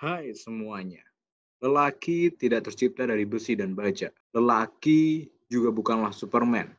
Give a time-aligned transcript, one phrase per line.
[0.00, 1.04] Hai semuanya.
[1.60, 4.08] Lelaki tidak tercipta dari besi dan baja.
[4.32, 6.72] Lelaki juga bukanlah Superman.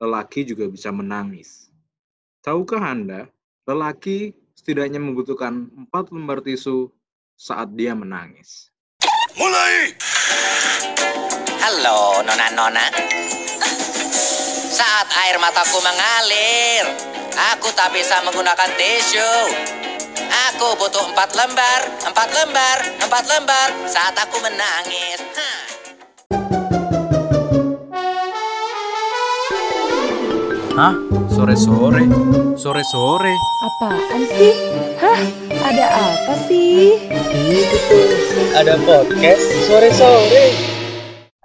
[0.00, 1.68] Lelaki juga bisa menangis.
[2.40, 3.28] Tahukah Anda,
[3.68, 6.88] lelaki setidaknya membutuhkan empat lembar tisu
[7.36, 8.72] saat dia menangis.
[9.36, 9.92] Mulai!
[11.60, 12.88] Halo, nona-nona.
[14.72, 16.96] Saat air mataku mengalir,
[17.52, 19.32] aku tak bisa menggunakan tisu.
[20.26, 25.22] Aku butuh empat lembar, empat lembar, empat lembar saat aku menangis.
[25.38, 25.58] Hah.
[30.78, 30.94] Hah?
[31.30, 32.06] Sore-sore?
[32.58, 33.34] Sore-sore?
[33.62, 34.54] Apaan sih?
[34.98, 35.20] Hah?
[35.70, 36.98] Ada apa sih?
[38.58, 40.46] ada podcast sore-sore.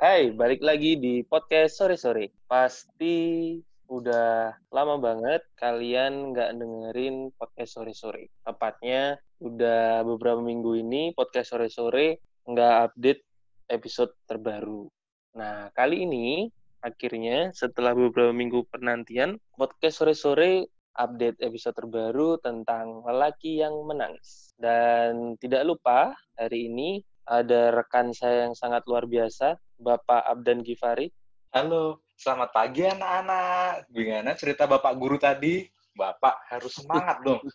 [0.02, 2.33] Hai, balik lagi di podcast sore-sore.
[2.49, 3.58] Pasti
[3.93, 8.33] udah lama banget kalian nggak dengerin podcast sore-sore.
[8.41, 12.17] Tepatnya udah beberapa minggu ini podcast sore-sore
[12.49, 13.21] nggak update
[13.69, 14.89] episode terbaru.
[15.38, 16.49] Nah, kali ini
[16.81, 24.53] akhirnya setelah beberapa minggu penantian, podcast sore-sore update episode terbaru tentang lelaki yang menangis.
[24.58, 31.09] Dan tidak lupa, hari ini ada rekan saya yang sangat luar biasa, Bapak Abdan Gifari.
[31.53, 33.89] Halo, selamat pagi anak-anak.
[33.89, 35.66] Gimana cerita Bapak Guru tadi?
[35.94, 37.42] Bapak harus semangat dong.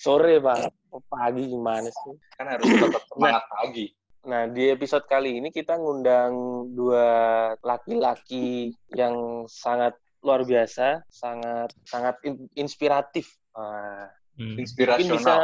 [0.00, 0.72] Sore, Pak.
[0.88, 2.14] Oh, pagi gimana sih?
[2.40, 3.86] Kan harus tetap semangat pagi.
[4.24, 6.32] Nah, di episode kali ini kita ngundang
[6.72, 7.04] dua
[7.60, 9.92] laki-laki yang sangat
[10.24, 13.28] luar biasa, sangat sangat in- inspiratif.
[13.52, 14.58] Nah, Hmm.
[14.58, 15.14] mungkin Inspirasional.
[15.14, 15.34] bisa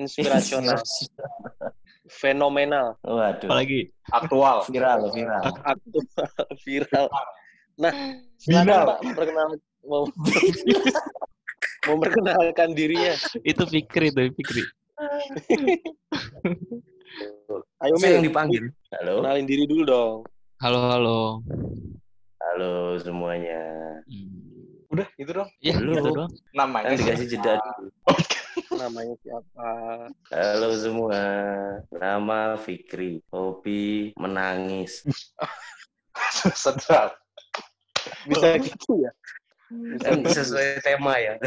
[0.00, 0.80] inspirasional,
[2.08, 3.88] fenomenal, Waduh, Apalagi?
[4.12, 4.64] Aktual.
[4.68, 5.42] viral, viral.
[5.64, 6.04] aktual,
[6.64, 7.06] viral.
[7.74, 7.92] Nah,
[8.44, 8.64] Viral.
[8.64, 10.02] silakan Pak perkenalkan mau
[11.88, 13.14] memperkenalkan dirinya.
[13.44, 14.62] Itu Fikri tuh, Fikri.
[17.82, 18.64] Ayo Saya yang dipanggil.
[18.94, 20.16] Halo, kenalin diri dulu dong.
[20.62, 21.20] Halo, halo.
[22.40, 23.60] halo semuanya.
[24.08, 24.73] Hmm.
[24.94, 25.50] Udah, gitu dong.
[25.58, 25.94] Ya, Belum.
[25.98, 26.32] gitu doang.
[26.54, 27.90] Namanya Kan dikasih jeda dulu.
[28.86, 29.68] Namanya siapa?
[30.30, 31.22] Halo semua,
[31.90, 33.18] nama Fikri.
[33.34, 35.02] Hobi menangis.
[36.62, 37.18] sedap.
[38.30, 39.10] Bisa gitu ya?
[39.98, 41.42] Kan sesuai tema ya.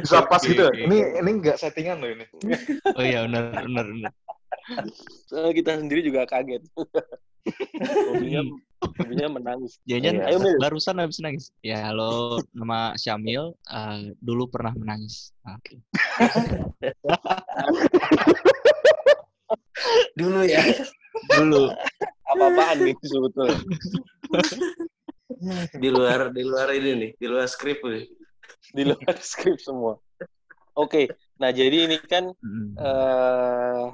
[0.00, 0.64] Bisa pas gitu.
[0.72, 2.24] Ini ini nggak settingan loh ini.
[2.96, 4.12] Oh iya, benar, benar, benar.
[5.26, 6.62] Soalnya kita sendiri juga kaget.
[8.12, 8.42] hobinya,
[9.00, 9.80] hobinya menangis.
[9.88, 10.20] Jajan.
[10.24, 10.58] Ayo, Mil.
[10.60, 11.50] barusan habis nangis.
[11.64, 13.56] Ya, halo, nama Syamil.
[13.64, 15.32] Eh, dulu pernah menangis.
[15.44, 15.80] Oke.
[20.18, 20.60] Dulu ya.
[21.38, 21.72] Dulu.
[22.28, 23.58] Apa-apaan nih sebetulnya?
[25.78, 28.10] Di luar, di luar ini nih, di luar skrip nih.
[28.74, 29.94] Di luar skrip semua.
[30.74, 31.06] Oke,
[31.38, 32.74] nah jadi ini kan Hmm.
[32.74, 33.86] eh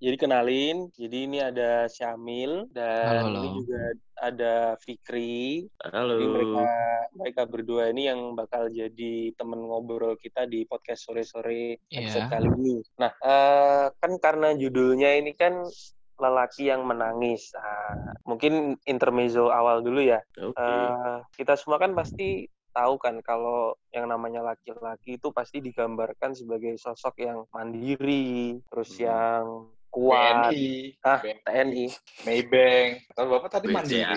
[0.00, 3.36] jadi kenalin, jadi ini ada Syamil dan Halo, halo.
[3.36, 3.82] ini juga
[4.16, 5.68] ada Fikri.
[5.84, 6.16] Halo.
[6.16, 6.64] Jadi mereka
[7.12, 12.32] mereka berdua ini yang bakal jadi temen ngobrol kita di podcast sore-sore episode Iya.
[12.32, 12.76] kali ini.
[12.96, 15.68] Nah, eh, kan karena judulnya ini kan
[16.16, 17.52] lelaki yang menangis.
[17.52, 20.24] Nah, mungkin intermezzo awal dulu ya.
[20.38, 20.56] Oke.
[20.56, 26.72] Eh, kita semua kan pasti tahu kan kalau yang namanya laki-laki itu pasti digambarkan sebagai
[26.76, 29.04] sosok yang mandiri, terus Hmm.
[29.04, 29.44] yang
[29.90, 31.84] kuat, BNI, Ah, BNI, TNI.
[32.22, 32.90] Maybank.
[33.12, 34.16] Kalau Bapak tadi mandiri.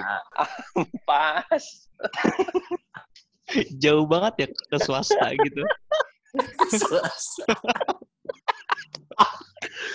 [1.03, 1.65] Pas.
[3.81, 5.61] Jauh banget ya ke swasta gitu.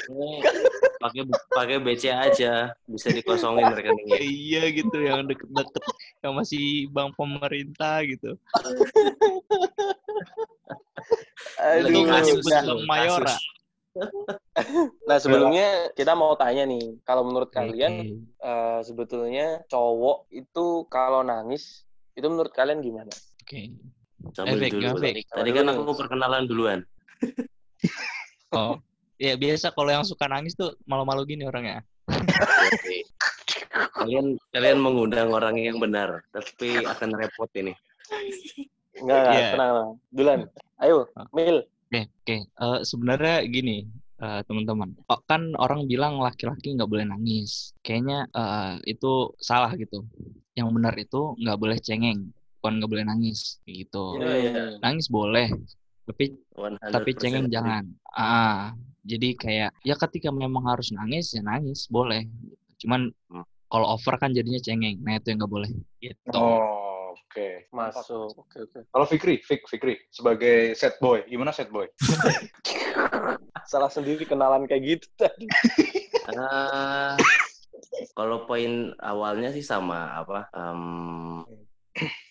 [0.09, 0.31] Ini
[1.03, 1.23] pakai
[1.55, 2.53] pakai BCA aja
[2.87, 4.21] bisa dikosongin rekeningnya.
[4.23, 5.83] iya gitu, yang deket-deket.
[6.23, 8.35] Yang masih bank pemerintah gitu.
[11.59, 12.63] Aduh, Itu kasus udah.
[12.63, 13.35] Bank Mayora.
[15.07, 18.27] Nah, sebelumnya kita mau tanya nih, kalau menurut kalian Oke.
[18.43, 21.87] eh, sebetulnya cowok itu kalau nangis
[22.19, 23.11] itu menurut kalian gimana?
[23.47, 23.71] Oke.
[24.35, 24.99] Sambil Efek, dulu.
[24.99, 25.31] efek.
[25.31, 26.81] Tadi kan aku perkenalan duluan.
[28.49, 28.81] Oh,
[29.21, 31.85] ya biasa kalau yang suka nangis tuh malu-malu gini orangnya.
[32.09, 33.05] Oke.
[33.93, 37.77] Kalian kalian mengundang orang yang benar, tapi akan repot ini.
[38.97, 39.49] Enggak, enggak, Iya.
[39.53, 39.91] tenang, tenang.
[40.09, 40.39] Dulan.
[40.81, 40.97] Ayo,
[41.37, 41.61] Mil.
[41.89, 42.37] Oke, oke.
[42.45, 43.89] Eh, sebenarnya gini,
[44.21, 44.93] eh, teman-teman.
[45.09, 47.73] Oh, kan orang bilang laki-laki nggak boleh nangis.
[47.81, 50.05] Kayaknya eh, itu salah gitu.
[50.53, 52.29] Yang benar itu nggak boleh cengeng,
[52.61, 54.21] bukan nggak boleh nangis, gitu.
[54.21, 54.63] Iya, iya.
[54.85, 55.49] Nangis boleh,
[56.05, 57.85] tapi 100% tapi cengeng jangan.
[58.13, 62.29] Ah, jadi kayak ya ketika memang harus nangis ya nangis boleh.
[62.77, 63.45] Cuman Hmm.
[63.73, 65.01] kalau over kan jadinya cengeng.
[65.01, 65.71] Nah itu yang nggak boleh.
[66.05, 66.37] Gitu.
[66.37, 66.88] Oh,
[67.29, 67.49] oke.
[67.71, 68.33] Masuk.
[68.33, 68.79] Oke, oke.
[68.89, 71.85] Kalau Fikri, Fik, Fikri sebagai set boy, gimana set boy?
[73.71, 75.45] Salah sendiri kenalan kayak gitu tadi.
[76.29, 77.17] Ah,
[78.17, 80.49] kalau poin awalnya sih sama apa?
[80.57, 81.45] em,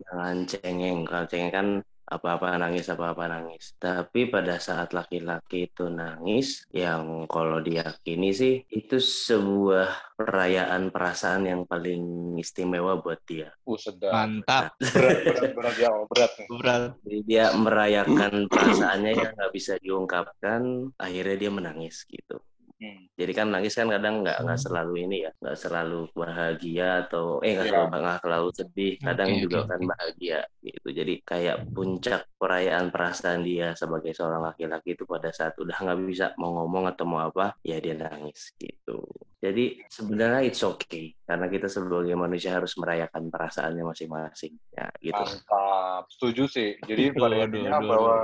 [0.02, 1.00] jangan cengeng.
[1.06, 1.68] Kalau cengeng kan
[2.08, 3.76] apa-apa nangis, apa-apa nangis.
[3.76, 11.62] Tapi pada saat laki-laki itu nangis, yang kalau diyakini sih itu sebuah perayaan perasaan yang
[11.68, 13.52] paling istimewa buat dia.
[13.68, 14.16] Uh, sedap.
[14.16, 14.80] Mantap.
[14.96, 16.48] Berat, berat, berat ya, oh, berat nih.
[16.48, 16.82] Berat.
[17.04, 20.62] Jadi dia merayakan perasaannya yang nggak bisa diungkapkan,
[20.96, 22.40] akhirnya dia menangis gitu.
[22.78, 23.10] Hmm.
[23.18, 27.58] Jadi kan nangis kan kadang nggak nggak selalu ini ya, nggak selalu bahagia atau eh
[27.58, 27.74] nggak Iya.
[27.74, 30.88] selalu nggak selalu sedih, kadang Oke, juga oke, kan bahagia gitu.
[30.94, 36.26] Jadi kayak puncak perayaan perasaan dia sebagai seorang laki-laki itu pada saat udah nggak bisa
[36.38, 39.02] mau ngomong atau mau apa, ya dia nangis gitu.
[39.42, 44.54] Jadi sebenarnya it's okay karena kita sebagai manusia harus merayakan perasaannya masing-masing.
[44.70, 45.18] Ya gitu.
[45.18, 46.06] Mantap.
[46.14, 46.70] Setuju sih.
[46.86, 48.16] Jadi pada intinya bahwa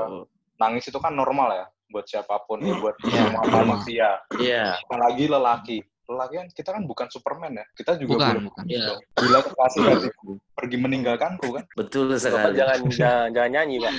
[0.61, 3.55] nangis itu kan normal ya buat siapa pun ya buat Iya, semua normal.
[3.69, 4.75] manusia Iya.
[4.81, 8.63] apalagi lelaki lelaki kan kita kan bukan Superman ya kita juga Bukan, boleh bukan.
[8.67, 8.85] Iya.
[8.89, 8.99] dong.
[9.15, 12.53] bila kekasih hatiku pergi meninggalkanku kan Betul Bapak sekali.
[12.57, 13.93] jangan, jangan jangan nyanyi, Pak.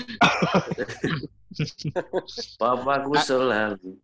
[2.61, 3.96] Bapakku selalu.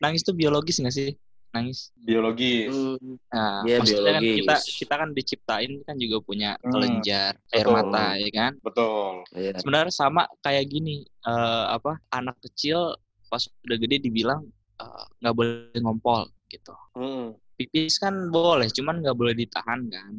[0.00, 1.08] Nangis tuh biologis nggak sih?
[1.50, 1.90] Nangis.
[1.98, 4.34] biologis Hmm, Nah, Iya, maksudnya kan biologis.
[4.38, 7.74] kita kita kan diciptain kan juga punya Hmm, kelenjar, air betul.
[7.74, 8.52] mata, ya kan?
[8.62, 9.50] betul iya.
[9.58, 12.94] Sebenarnya sama kayak gini, eh, apa anak kecil
[13.30, 14.42] pas udah gede dibilang
[14.80, 16.74] eh, nggak boleh ngompol gitu.
[16.94, 17.34] Hmm.
[17.58, 20.12] Pipis kan boleh, cuman nggak boleh ditahan kan,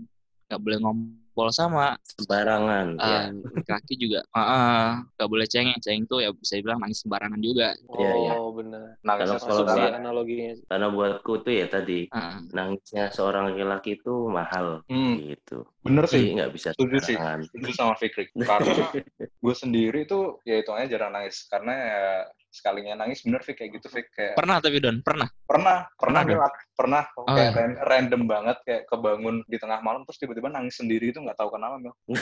[0.51, 1.20] nggak boleh ngompol
[1.51, 2.87] sama Sembarangan.
[2.95, 3.21] eh, ya.
[3.31, 7.71] laki-laki juga, Ah, nggak boleh cengeng, cengeng tuh ya bisa dibilang nangis sembarangan juga.
[7.95, 8.31] Iya, iya.
[8.35, 8.99] Oh, benar.
[9.01, 9.63] nangis Kalau- kalau
[9.95, 10.51] analoginya.
[10.67, 15.63] Karena buatku tuh ya tadi Ah, nangisnya seorang laki-laki itu mahal hmm, gitu.
[15.81, 17.15] bener Jadi sih nggak bisa Setuju sih.
[17.15, 17.39] sembarangan.
[17.47, 18.71] setuju sama Fikri karena
[19.43, 22.03] gue sendiri tuh ya hitungannya jarang nangis karena ya
[22.51, 25.25] sekalinya nangis bener Fik kayak gitu Fik kayak pernah tapi Don, pernah.
[25.47, 27.55] pernah pernah Pernah, pernah Oh, kayak iya.
[27.55, 31.55] ran- random banget kayak kebangun di tengah malam terus tiba-tiba nangis sendiri itu nggak tahu
[31.55, 31.95] kenapa Mil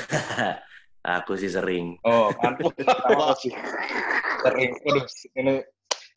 [0.99, 1.95] Aku sih sering.
[2.03, 2.53] oh kan
[3.41, 3.53] sih.
[4.43, 5.53] sering Aduh, ini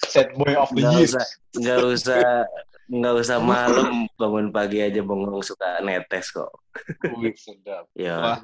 [0.05, 1.09] sad boy of the year
[1.55, 2.44] nggak usah,
[2.92, 6.52] nggak usah malam bangun pagi aja bengong suka netes kok.
[7.16, 8.36] Wih, sedap Ya.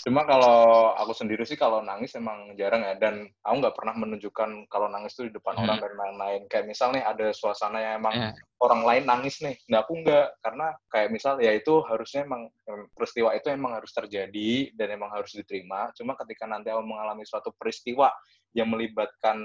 [0.00, 4.64] Cuma kalau aku sendiri sih kalau nangis emang jarang ya dan aku nggak pernah menunjukkan
[4.72, 5.68] kalau nangis tuh di depan Hmm.
[5.68, 6.40] orang dan lain-lain.
[6.48, 8.30] Kayak misal nih ada suasana yang emang Ya.
[8.64, 12.88] orang lain nangis nih, nah aku nggak karena kayak misal ya itu harusnya emang em,
[12.96, 15.92] peristiwa itu emang harus terjadi dan emang harus diterima.
[15.92, 18.08] Cuma ketika nanti aku mengalami suatu peristiwa
[18.56, 19.36] yang melibatkan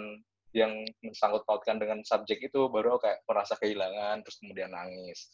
[0.55, 0.71] yang
[1.03, 5.27] mensangkut pautkan dengan subjek itu baru kayak merasa kehilangan terus kemudian nangis.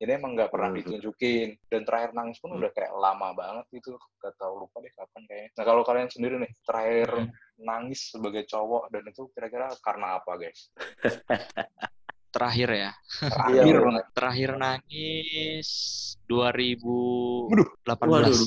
[0.00, 0.78] Jadi emang nggak pernah Hmm.
[0.80, 2.62] ditunjukin dan terakhir nangis pun Hmm.
[2.62, 5.50] udah kayak lama banget gitu, gak tahu lupa deh kapan kayaknya.
[5.58, 7.28] Nah kalau kalian sendiri nih terakhir Hmm.
[7.60, 10.72] nangis sebagai cowok dan itu kira-kira karena apa guys?
[12.30, 12.90] Terakhir ya.
[13.26, 14.04] Terakhir banget.
[14.14, 15.68] Terakhir nangis
[16.30, 18.06] 2018.
[18.06, 18.38] Waduh,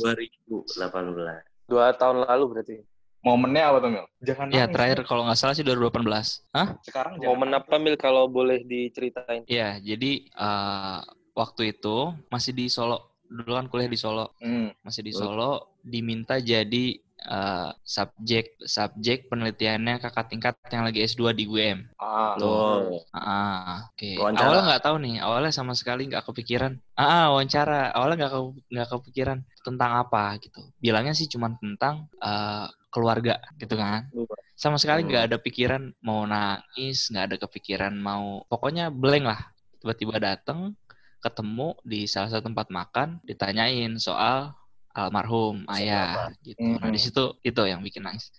[0.48, 1.44] 2018.
[1.68, 2.78] Dua tahun lalu berarti.
[3.24, 4.06] Momennya apa tuh Mil?
[4.20, 4.74] Jangan Ya, nangis.
[4.76, 6.44] terakhir kalau nggak salah sih 2018.
[6.52, 6.76] Hah?
[6.84, 7.64] Sekarang jangan Momen nangis.
[7.64, 9.48] apa Mil kalau boleh diceritain?
[9.48, 11.00] Iya, jadi eh,
[11.32, 11.96] waktu itu
[12.28, 13.16] masih di Solo.
[13.26, 14.36] Dulu kan kuliah di Solo.
[14.38, 14.76] Hmm.
[14.84, 15.12] Masih di.
[15.16, 16.86] Solo diminta jadi
[17.24, 21.80] eh, subjek subjek penelitiannya kakak tingkat yang lagi S2 di UM.
[21.96, 24.20] Ah, Oh, Ah, oke.
[24.20, 24.44] Wawancara.
[24.44, 26.76] Awalnya nggak tahu nih, awalnya sama sekali nggak kepikiran.
[26.94, 27.96] Ah, ah, wawancara.
[27.96, 30.60] Awalnya nggak ke- nggak kepikiran tentang apa gitu.
[30.78, 34.06] Bilangnya sih cuma tentang eh, keluarga gitu kan.
[34.54, 35.30] Sama sekali nggak Hmm.
[35.34, 38.46] ada pikiran mau nangis, nggak ada kepikiran mau.
[38.46, 39.42] Pokoknya blank lah.
[39.82, 40.78] Tiba-tiba datang,
[41.20, 44.54] ketemu di salah satu tempat makan, ditanyain soal
[44.94, 46.62] almarhum ayah gitu.
[46.62, 48.30] Nah di situ itu yang bikin nangis.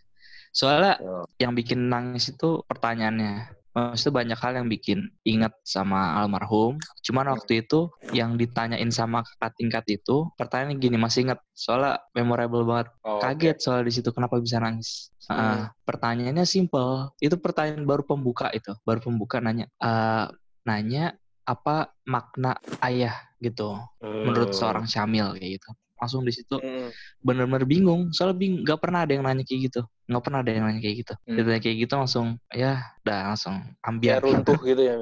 [0.54, 1.26] Soalnya Oh.
[1.36, 3.50] yang bikin nangis itu pertanyaannya.
[3.74, 6.78] Maksudnya banyak hal yang bikin ingat sama almarhum.
[7.02, 11.42] Cuman waktu itu yang ditanyain sama kakak tingkat itu pertanyaannya gini masih ingat.
[11.52, 12.94] Soalnya memorable banget.
[13.02, 15.10] oh, Kaget soal di situ kenapa bisa nangis.
[15.26, 17.10] Ah, pertanyaannya simple.
[17.18, 18.70] Itu pertanyaan baru pembuka itu.
[18.86, 19.66] Baru pembuka nanya.
[19.82, 20.26] eh,
[20.64, 24.58] nanya apa makna ayah gitu menurut Hmm.
[24.58, 25.70] seorang Syamil kayak gitu.
[26.04, 26.60] Langsung di situ.
[26.60, 26.92] Hmm.
[27.24, 28.12] bener-bener bingung.
[28.12, 29.80] Soalnya bing nggak pernah ada yang nanya kayak gitu.
[30.04, 31.14] Nggak pernah ada yang nanya kayak gitu.
[31.24, 31.36] Hmm.
[31.40, 34.94] ditanya kayak gitu langsung ya udah langsung Ya ambiar runtuh gitu ya.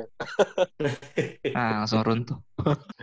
[1.51, 2.39] Nah, langsung runtuh.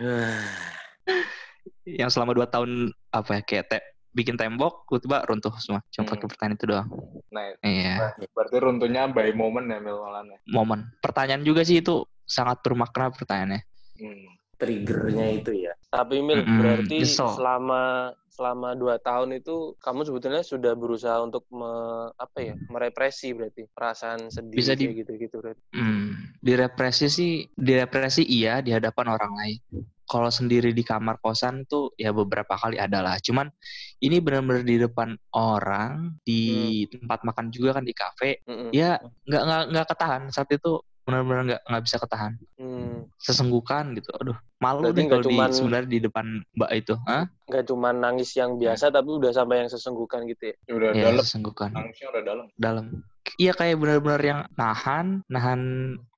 [1.84, 5.84] Yang selama dua tahun apa ya kayak te- bikin tembok tiba-tiba runtuh semua.
[5.92, 6.12] Cuma Hmm.
[6.16, 6.88] pakai pertanyaan itu doang.
[7.28, 8.16] Nah, iya.
[8.32, 10.00] Berarti runtuhnya by moment ya Mil
[10.48, 10.88] momen.
[11.04, 13.60] Pertanyaan juga sih itu sangat bermakna pertanyaannya.
[14.00, 14.39] Hmm.
[14.60, 15.72] Triggernya itu ya.
[15.88, 17.28] Tapi Mil, Mm-mm, berarti nyesel.
[17.32, 17.82] selama
[18.30, 24.30] selama dua tahun itu kamu sebetulnya sudah berusaha untuk me- apa ya merepresi berarti perasaan
[24.30, 25.60] sedih Bisa di- gitu-gitu berarti.
[25.74, 29.58] Hmm, direpresi sih, direpresi iya di hadapan orang lain.
[30.10, 33.16] Kalau sendiri di kamar kosan tuh ya beberapa kali ada lah.
[33.22, 33.46] Cuman
[34.02, 36.42] ini benar-benar di depan orang di
[36.90, 38.42] tempat makan juga kan di kafe.
[38.46, 38.70] Mm-mm.
[38.74, 42.32] Ya nggak nggak nggak ketahan saat itu benar-benar nggak nggak bisa ketahan.
[42.54, 43.08] Hmm.
[43.16, 44.08] Sesenggukan gitu.
[44.14, 46.94] Aduh, malu Berarti deh nggak kalau di cuman- sebenarnya di depan mbak itu.
[47.46, 50.54] Nggak cuma nangis yang biasa tapi udah sampai yang sesenggukan gitu ya.
[50.62, 51.70] Ya udah Ya, dalam, sesenggukan.
[51.70, 52.46] nangisnya udah dalam.
[52.54, 52.86] dalam.
[53.36, 55.60] Iya kayak benar-benar yang nahan, nahan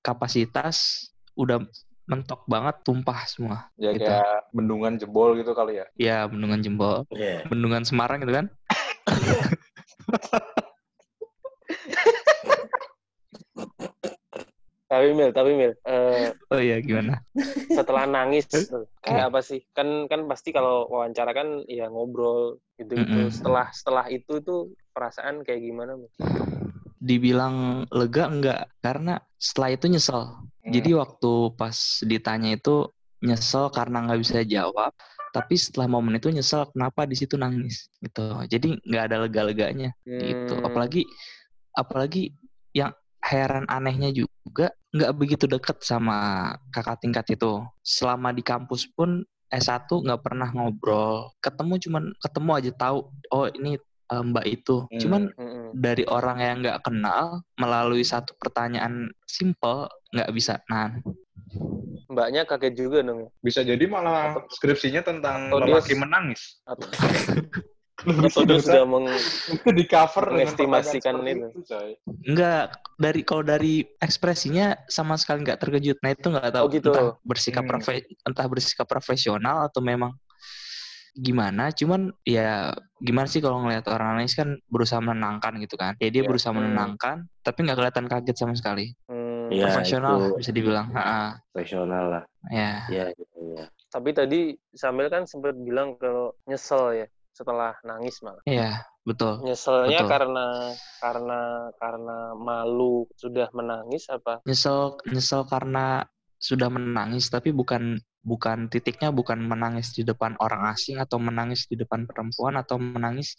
[0.01, 1.63] kapasitas udah
[2.05, 3.71] mentok banget tumpah semua.
[3.77, 4.05] Ya Gitu.
[4.05, 5.87] kayak bendungan jebol gitu kali ya.
[5.95, 7.47] Ya bendungan jembol, Iya.
[7.47, 8.47] bendungan Semarang gitu kan?
[14.93, 17.25] Tapi Mil, tapi Mil, eh, Oh iya gimana?
[17.73, 18.61] setelah nangis tuh,
[19.05, 19.65] kayak apa sih?
[19.73, 23.25] Kan kan pasti kalau wawancara kan ya ngobrol gitu-gitu.
[23.25, 23.33] Mm-mm.
[23.33, 25.97] Setelah setelah itu tuh perasaan kayak gimana?
[25.97, 26.13] Mil?
[27.01, 28.61] Dibilang lega enggak?
[28.79, 30.23] Karena setelah itu nyesel.
[30.63, 31.75] Jadi waktu pas
[32.07, 32.87] ditanya itu
[33.19, 34.93] nyesel karena nggak bisa jawab.
[35.33, 38.45] Tapi setelah momen itu nyesel kenapa di situ nangis gitu.
[38.47, 39.91] Jadi nggak ada lega-leganya.
[40.05, 40.69] gitu Hmm.
[40.69, 41.03] apalagi
[41.73, 42.37] apalagi
[42.71, 46.17] yang heran anehnya juga nggak begitu deket sama
[46.69, 52.71] kakak tingkat itu selama di kampus pun S1 nggak pernah ngobrol ketemu cuman ketemu aja
[52.79, 52.99] tahu
[53.31, 55.01] oh ini eh, mbak itu Hmm.
[55.01, 55.67] cuman Mm-mm.
[55.73, 60.93] dari orang yang nggak kenal melalui satu pertanyaan simple nggak bisa nah
[62.09, 63.29] Mbaknya kaget juga dong ya.
[63.41, 66.61] Bisa jadi malah skripsinya tentang Atau dia- lelaki menangis.
[66.65, 66.89] Atau,
[68.03, 69.07] Bisa sudah meng,
[69.69, 71.47] di cover dengan mengestimasikan itu.
[71.47, 71.91] seperti coy.
[72.25, 72.63] nggak
[72.97, 76.91] dari kalau dari ekspresinya sama sekali nggak terkejut nah itu nggak tahu Oh, gitu.
[76.91, 77.71] entah bersikap Hmm.
[77.71, 80.17] profe- entah bersikap profesional atau memang
[81.13, 86.09] gimana cuman ya gimana sih kalau ngelihat orang nangis kan berusaha menenangkan gitu kan ya
[86.09, 86.27] dia Ya.
[86.27, 86.65] berusaha Hmm.
[86.65, 91.37] menenangkan tapi nggak kelihatan kaget sama sekali hmm, Iya, profesional itu- bisa dibilang Ha-ha.
[91.53, 92.23] Profesional lah.
[92.49, 93.65] ya Iya, gitu ya.
[93.87, 94.41] Tapi tadi
[94.73, 98.45] Sambil kan sempat bilang kalau nyesel ya setelah nangis malah.
[98.45, 100.11] ya betul Nyeselnya Betul.
[100.13, 100.47] karena
[101.03, 101.41] karena
[101.81, 104.45] karena malu sudah menangis apa?
[104.47, 106.07] nyesel nyesel karena
[106.39, 111.75] sudah menangis tapi bukan bukan titiknya bukan menangis di depan orang asing atau menangis di
[111.75, 113.35] depan perempuan atau menangis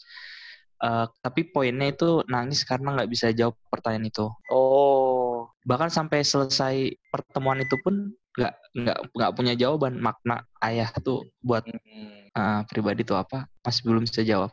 [0.84, 6.96] eh, tapi poinnya itu nangis karena nggak bisa jawab pertanyaan itu Oh, bahkan sampai selesai
[7.12, 12.26] pertemuan itu pun nggak nggak nggak punya jawaban makna ayah tuh buat Hmm.
[12.34, 14.50] eh, pribadi itu apa masih belum bisa jawab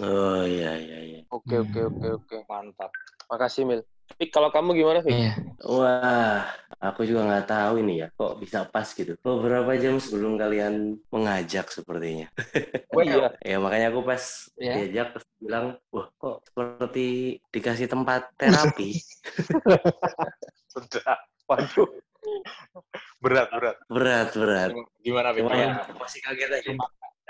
[0.00, 1.20] Oh iya iya iya.
[1.30, 1.62] oke Hmm.
[1.68, 2.36] oke oke oke.
[2.50, 2.90] Mantap.
[3.30, 3.80] Makasih Mil.
[4.18, 5.14] Fik, kalau kamu gimana Fik?
[5.14, 5.32] Iya.
[5.62, 6.42] Wah,
[6.82, 9.14] aku juga nggak tahu ini ya, kok bisa pas gitu.
[9.22, 12.26] Beberapa jam sebelum kalian mengajak sepertinya.
[12.92, 13.30] Iya.
[13.46, 14.74] Ya makanya aku pas Ya.
[14.74, 18.98] diajak terus bilang, wah kok seperti dikasih tempat terapi.
[20.72, 21.14] Sudah.
[21.46, 22.01] Waduh.
[23.22, 23.76] Berat, berat.
[23.86, 24.70] berat berat.
[25.04, 25.30] Gimana?
[25.34, 26.70] Cuma ya masih kaget aja.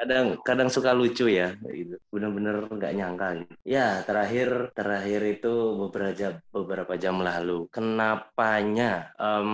[0.03, 1.95] Kadang kadang suka lucu ya, gitu.
[2.11, 3.27] Bener-bener nggak nyangka.
[3.39, 3.55] Gitu.
[3.63, 7.71] Ya terakhir terakhir itu beberapa jam beberapa jam lalu.
[7.71, 9.15] Kenapanya?
[9.15, 9.51] Em,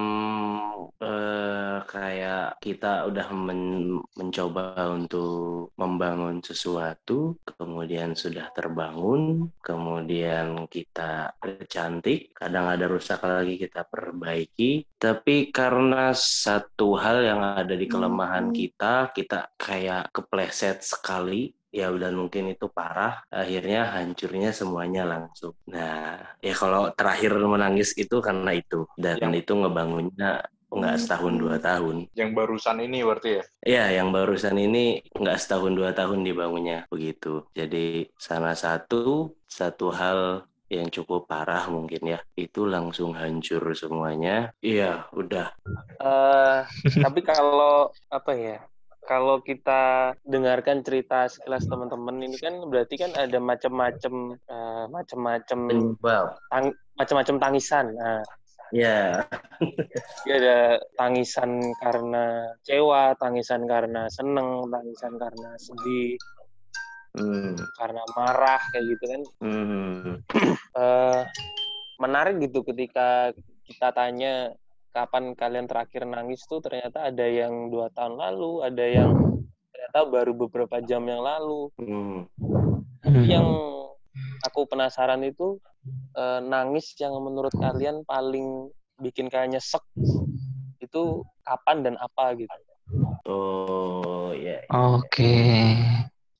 [1.05, 11.37] eh, kayak kita udah men- mencoba untuk membangun sesuatu, kemudian sudah terbangun, kemudian kita
[11.69, 18.49] cantik, kadang ada rusak lagi kita perbaiki, tapi karena satu hal yang ada di kelemahan
[18.51, 25.51] kita, kita kayak kepleset sekali, ya udah mungkin itu parah, akhirnya hancurnya semuanya langsung.
[25.67, 31.59] Nah, ya kalau terakhir menangis itu karena itu, dan Yang- itu ngebangunnya nggak setahun dua
[31.59, 32.07] tahun.
[32.15, 33.45] Yang barusan ini berarti ya?
[33.67, 37.43] Ya, yang barusan ini nggak setahun dua tahun dibangunnya begitu.
[37.51, 44.55] Jadi salah satu satu hal yang cukup parah mungkin ya itu langsung hancur semuanya.
[44.63, 45.51] Iya, udah.
[45.99, 46.59] Eh,
[47.03, 48.63] tapi kalau apa ya?
[49.09, 55.59] Kalau kita dengarkan cerita sekilas teman-teman ini kan berarti kan ada macam-macam eh, macam-macam
[56.53, 57.97] tang- macam-macam tangisan.
[57.97, 58.21] Nah,
[58.69, 59.25] Ya,
[60.29, 66.21] Jadi ada tangisan karena kecewa, tangisan karena seneng, tangisan karena sedih,
[67.17, 69.23] hmm, karena marah kayak gitu kan.
[69.41, 70.21] hmm,
[70.79, 71.23] Eh,
[71.97, 73.33] menarik gitu ketika
[73.65, 74.53] kita tanya
[74.93, 79.13] kapan kalian terakhir nangis tuh ternyata ada yang dua tahun lalu, ada yang
[79.71, 81.71] ternyata baru beberapa jam yang lalu.
[81.79, 82.21] hmm.
[83.07, 83.25] Hmm.
[83.25, 83.49] Yang
[84.43, 85.59] aku penasaran itu
[86.17, 89.83] eh, nangis yang menurut kalian paling bikin kalian nyesek
[90.83, 92.59] itu kapan dan apa gitu.
[93.29, 94.65] Oh, ya.
[94.73, 95.77] Oke.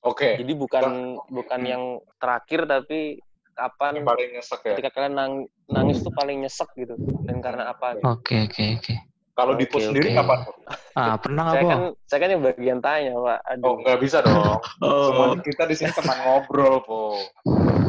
[0.01, 0.39] Oke.
[0.39, 1.83] Jadi bukan bukan yang
[2.17, 3.21] terakhir tapi
[3.59, 4.69] kapan Yang paling nyesek ya.
[4.71, 6.95] ketika kalian nang- nangis tuh paling nyesek gitu
[7.27, 8.07] dan karena apa gitu.
[8.07, 8.95] Oke, oke, oke.
[9.35, 10.17] Kalau Oke, Dipo sendiri oke.
[10.19, 10.37] kapan?
[10.43, 10.51] Po?
[10.93, 13.39] Ah, pernah nggak, Saya kan saya kan yang bagian tanya, Pak.
[13.47, 13.63] Aduh.
[13.63, 14.35] Oh, nggak bisa dong.
[14.83, 15.03] Oh.
[15.07, 17.15] Semuanya kita di sini teman ngobrol, Po.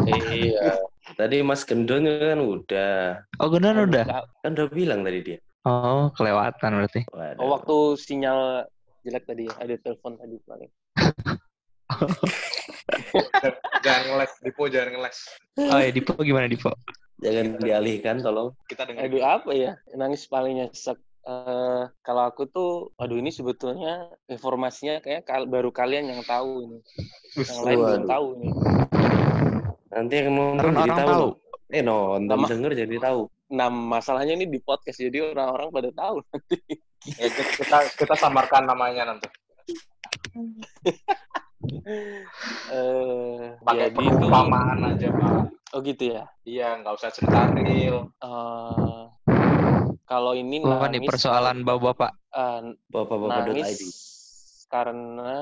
[0.06, 0.78] Iya.
[1.10, 2.94] Tadi Mas Gendon kan udah.
[3.38, 4.04] Oh, Gundan udah?
[4.38, 5.38] Kan udah bilang tadi dia.
[5.62, 7.02] Oh, kelewatan berarti.
[7.10, 7.42] Waduh.
[7.42, 8.64] Oh, waktu sinyal
[9.02, 10.70] jelek tadi ya, ada telepon tadi paling.
[13.84, 15.18] Jangan ngeles, Dipo jangan ngeles.
[15.56, 16.70] Oh ya, Dipo gimana, Dipo?
[17.20, 18.52] Jangan dialihkan, tolong.
[18.64, 19.04] Kita dengar.
[19.08, 19.72] Aduh apa ya?
[19.94, 20.96] Nangis paling nyesek.
[21.20, 26.78] Eh, kalau aku tuh, aduh ini sebetulnya informasinya kayak kal- baru kalian yang tahu ini.
[27.36, 28.08] Yang lain belum Waduh.
[28.08, 28.48] tahu ini.
[29.90, 31.10] Nanti yang nonton Kan jadi orang tahu.
[31.12, 31.28] tahu.
[31.70, 33.20] Eh, nonton Nama- denger jadi tahu.
[33.50, 36.56] Nah, masalahnya ini di podcast jadi orang-orang pada tahu nanti.
[37.18, 39.28] Ya, kita kita samarkan namanya nanti.
[42.70, 45.32] Eh, Pakai jadi itu perumpamaan aja, Pak.
[45.74, 46.22] oh gitu ya.
[46.46, 47.96] Iya, nggak usah cerita real.
[48.22, 49.02] Eh,
[50.06, 52.10] kalau ini Apa nih nangis persoalan bapak-bapak?
[52.34, 52.58] eh,
[52.90, 53.46] Bapak-bapak.id.
[53.58, 53.82] nangis
[54.70, 55.34] karena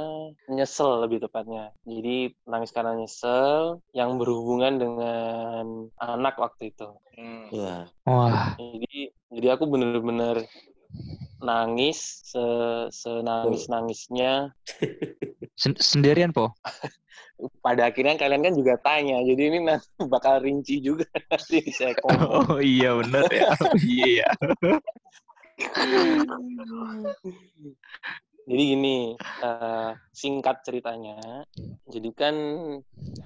[0.48, 1.68] nyesel lebih tepatnya.
[1.84, 5.64] Jadi nangis karena nyesel yang berhubungan dengan
[6.00, 6.88] anak waktu itu.
[7.12, 7.52] Hmm.
[7.52, 7.84] Wah.
[8.08, 10.48] Wah, Jadi jadi aku bener-bener
[11.38, 12.44] nangis se
[12.90, 14.50] senangis nangisnya.
[15.62, 16.54] sen- sendirian, Po?
[17.62, 19.22] Pada akhirnya kalian kan juga tanya.
[19.22, 22.50] Jadi ini nanti bakal rinci juga nanti saya ngomong.
[22.50, 23.50] Oh iya, bener ya.
[23.78, 24.28] Iya.
[28.48, 31.44] Jadi gini, eh, singkat ceritanya.
[31.84, 32.34] Jadi kan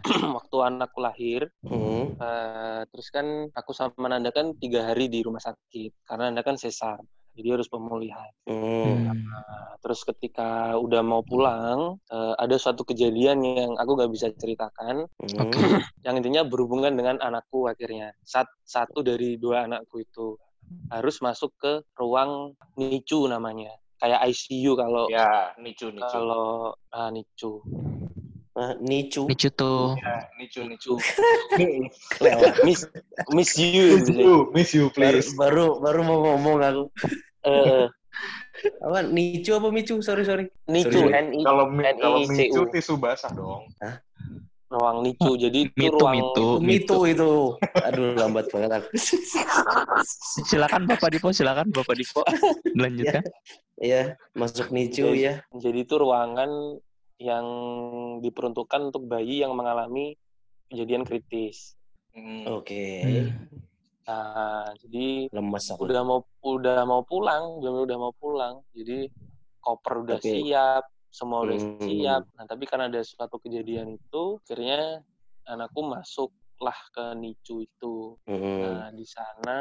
[0.37, 2.19] waktu anakku lahir, Hmm.
[2.19, 6.59] eh, terus kan aku sama Nanda kan tiga hari di rumah sakit karena Nanda kan
[6.59, 6.99] sesar,
[7.33, 8.31] jadi harus pemulihan.
[8.45, 9.09] Hmm.
[9.09, 15.09] Nah, terus ketika udah mau pulang, eh, ada suatu kejadian yang aku gak bisa ceritakan,
[15.19, 15.51] Hmm.
[16.03, 18.11] Yang intinya berhubungan dengan anakku akhirnya.
[18.27, 20.35] Sat- satu dari dua anakku itu
[20.91, 26.03] harus masuk ke ruang NICU namanya, kayak ICU kalau Ya, nicu, nicu.
[26.05, 27.62] kalau ah, NICU.
[28.53, 29.25] Ah, Nicu.
[29.25, 29.97] Nicu tuh.
[29.97, 30.93] Ya, nicu, NICU.
[31.57, 31.88] nicu.
[32.69, 32.85] miss
[33.33, 33.97] miss you.
[33.97, 35.33] Miss you, miss you, Baru, please.
[35.35, 36.85] baru baru mau ngomong aku.
[37.49, 37.88] Eh,
[38.85, 39.99] Apa Nicu apa Micu?
[40.05, 40.45] Sorry sorry.
[40.69, 41.65] NICU, Sorry, NI, Kalau
[41.97, 42.37] kalau NICU.
[42.37, 43.65] micu tisu basah dong.
[44.69, 45.33] ruang NICU.
[45.41, 46.47] Jadi itu Mitu, ruang mitu.
[46.61, 47.33] Mitu itu.
[47.83, 48.88] Aduh lambat banget aku.
[50.49, 52.21] Silakan Bapak Dipo, silakan Bapak Dipo.
[52.69, 53.25] Dilanjutkan.
[53.81, 55.41] Iya, masuk Nicu ya.
[55.53, 56.79] Jadi itu ruangan
[57.23, 57.47] yang
[58.19, 60.19] diperuntukkan untuk bayi yang mengalami
[60.67, 61.79] kejadian kritis.
[62.13, 62.45] Hmm.
[62.51, 63.01] Oke.
[63.01, 63.29] Hmm.
[64.03, 65.87] Nah, jadi Lemes aku.
[65.87, 68.59] udah mau udah mau pulang, jam udah mau pulang.
[68.75, 69.07] Jadi
[69.63, 71.79] koper udah Tapi- siap, semua udah Hmm.
[71.79, 72.23] siap.
[72.35, 75.07] Nah, tapi karena ada suatu kejadian itu, akhirnya
[75.47, 75.87] anakku
[76.62, 77.96] masuklah ke NICU itu.
[78.31, 78.62] Hmm.
[78.62, 79.61] Nah, di sana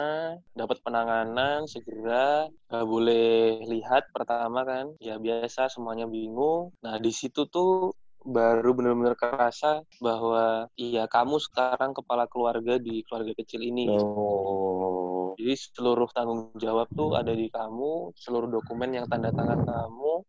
[0.53, 4.93] dapat penanganan segera, nggak boleh lihat pertama kan.
[5.01, 6.69] Ya biasa semuanya bingung.
[6.85, 13.33] Nah, di situ tuh baru benar-benar kerasa bahwa iya kamu sekarang kepala keluarga di keluarga
[13.33, 13.89] kecil ini.
[13.89, 15.33] Oh.
[15.41, 20.21] Jadi seluruh tanggung jawab tuh ada di kamu, seluruh dokumen yang tanda tangan kamu.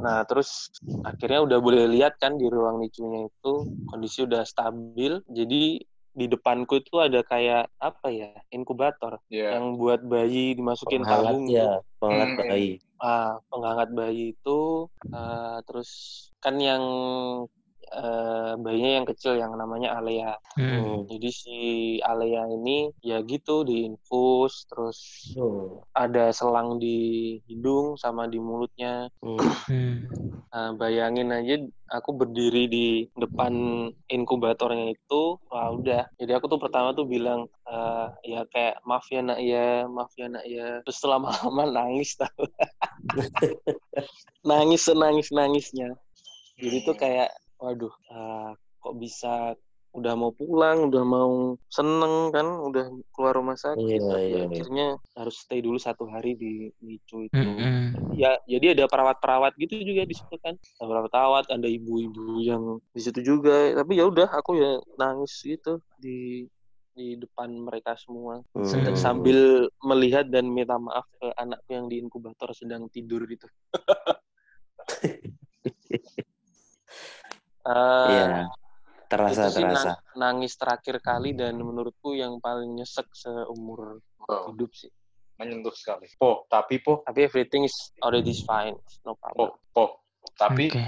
[0.00, 0.72] Nah, terus
[1.04, 3.52] akhirnya udah boleh lihat kan di ruang NICU-nya itu
[3.84, 5.20] kondisi udah stabil.
[5.28, 9.54] Jadi di depanku itu ada kayak apa ya inkubator Ya.
[9.54, 11.70] yang buat bayi dimasukin Penghangat tabung ya,
[12.02, 12.40] penghangat Hmm.
[12.42, 12.70] bayi.
[13.00, 14.60] ah penghangat bayi itu
[15.08, 15.90] eh, terus
[16.44, 16.84] kan yang
[17.90, 20.70] eh, bayinya yang kecil yang namanya Alea Hmm.
[20.70, 20.96] Hmm.
[21.06, 21.56] jadi si
[22.00, 24.98] Alea ini ya gitu diinfus terus
[25.34, 25.82] Oh.
[25.94, 29.38] ada selang di hidung sama di mulutnya Hmm.
[29.66, 29.96] Hmm.
[30.50, 31.62] Nah, bayangin aja
[31.94, 33.54] aku berdiri di depan
[34.10, 36.10] inkubatornya itu, wah udah.
[36.18, 40.26] Jadi aku tuh pertama tuh bilang, eh, ya kayak maaf ya nak ya, maaf ya
[40.26, 40.82] nak ya.
[40.82, 42.34] Terus lama-lama nangis tau.
[44.50, 45.94] nangis senangis nangisnya.
[46.58, 49.54] Jadi tuh kayak, waduh, eh, kok bisa
[49.90, 54.46] udah mau pulang, udah mau seneng kan, udah keluar rumah sakit, Iya, tapi iya, iya.
[54.46, 54.86] akhirnya
[55.18, 57.90] harus stay dulu satu hari di NICU itu Hmm.
[58.14, 63.00] ya jadi ada perawat-perawat gitu juga di situ kan ada perawat-perawat ada ibu-ibu yang di
[63.02, 66.46] situ juga tapi ya udah aku ya nangis gitu di
[66.94, 68.94] di depan mereka semua Hmm.
[68.94, 73.50] sambil melihat dan minta maaf ke anakku yang di inkubator sedang tidur gitu
[77.60, 78.48] Eh, Iya.
[79.04, 79.90] Terasa itu sih terasa.
[79.90, 84.54] nang- nangis terakhir kali dan menurutku yang paling nyesek seumur Wow.
[84.54, 84.86] hidup sih
[85.34, 86.06] menyentuh sekali.
[86.14, 88.76] Po, tapi po, Tapi everything is already fine.
[89.02, 89.50] No problem.
[89.50, 89.84] po, po.
[90.32, 90.84] Tapi Oke.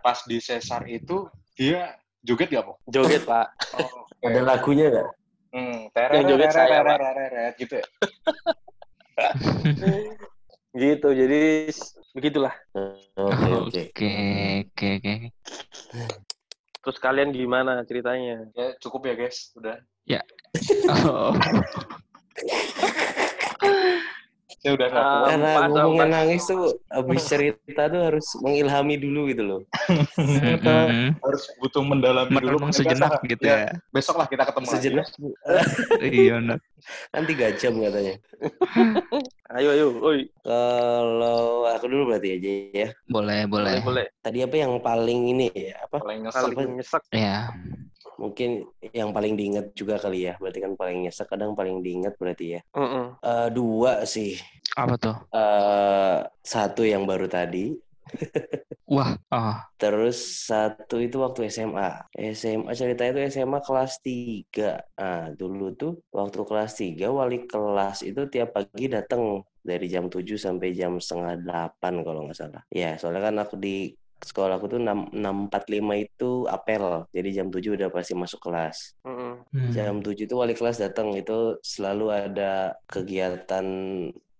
[0.00, 1.90] pas di sesar itu dia
[2.22, 2.78] joget gak po?
[2.86, 3.46] Joget, Pak.
[3.76, 4.24] Oh, oke.
[4.24, 5.08] Ada lagunya nggak?
[5.52, 6.96] Hmm, Yang joget saya, Pak.
[6.96, 7.86] tereret gitu ya.
[10.76, 11.08] Gitu.
[11.08, 11.72] Jadi
[12.12, 12.52] begitulah.
[13.16, 13.82] Oke oke.
[14.68, 15.32] Oke.
[16.84, 18.46] Terus kalian gimana ceritanya?
[18.54, 19.80] Ya cukup ya guys, udah.
[20.88, 21.32] Oh,
[24.56, 25.28] Saya udah nggak kuat.
[25.30, 29.60] Karena ngomongin nangis tuh habis cerita tuh harus mengilhami dulu gitu loh.
[30.16, 31.12] mm-mm.
[31.26, 32.56] harus butuh mendalami dulu.
[32.56, 33.68] merenung sejenak gitu ya.
[33.92, 34.74] Besok lah kita ketemu lagi.
[34.76, 35.06] Sejenak
[36.02, 36.58] Iya, benar.
[37.10, 38.14] kan tiga jam katanya.
[39.56, 39.86] Ayo, ayo.
[40.02, 40.26] Oi.
[40.42, 42.88] Kalau aku dulu berarti aja ya.
[43.06, 43.82] Boleh, Boleh, boleh.
[43.82, 44.06] boleh.
[44.18, 45.86] Tadi apa yang paling ini ya?
[45.86, 46.02] Apa?
[46.02, 47.02] Paling nyesel Paling nyesek.
[47.14, 47.54] Ya,
[48.16, 50.34] Mungkin yang paling diingat juga kali ya.
[50.40, 52.60] Berarti kan paling nyesek kadang paling diingat berarti ya.
[52.76, 53.20] Mm-mm.
[53.20, 54.36] Eh, dua sih.
[54.76, 55.16] apa tuh?
[55.32, 57.72] eh satu yang baru tadi.
[58.86, 62.06] Wah, oh, Terus satu itu waktu SMA.
[62.38, 64.78] SMA ceritanya itu SMA kelas 3.
[64.94, 70.22] Nah, dulu tuh waktu kelas 3 wali kelas itu tiap pagi datang dari jam 7
[70.38, 72.62] sampai jam setengah 8 kalau nggak salah.
[72.70, 73.90] Ya, soalnya kan aku di
[74.22, 77.04] sekolah aku tuh 6, 645 itu apel.
[77.12, 78.96] Jadi jam 7 udah pasti masuk kelas.
[79.04, 79.32] Mm-mm.
[79.52, 79.70] hmm.
[79.76, 83.66] Jam 7 itu wali kelas datang itu selalu ada kegiatan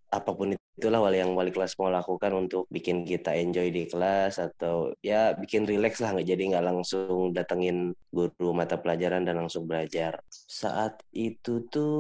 [0.07, 4.37] apa pun itulah wali yang wali kelas mau lakukan untuk bikin kita enjoy di kelas
[4.37, 9.65] atau ya bikin relax lah nggak jadi nggak langsung datengin guru mata pelajaran dan langsung
[9.65, 11.97] belajar saat itu tuh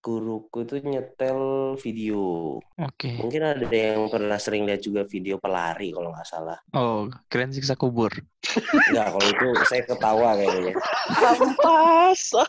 [0.00, 1.40] guruku tuh nyetel
[1.76, 3.20] video Oke.
[3.20, 7.76] mungkin ada yang pernah sering lihat juga video pelari kalau nggak salah Oh, keren siksa
[7.76, 8.10] kubur.
[8.88, 10.72] nggak kalau itu saya ketawa kayaknya
[11.12, 12.22] Ampas.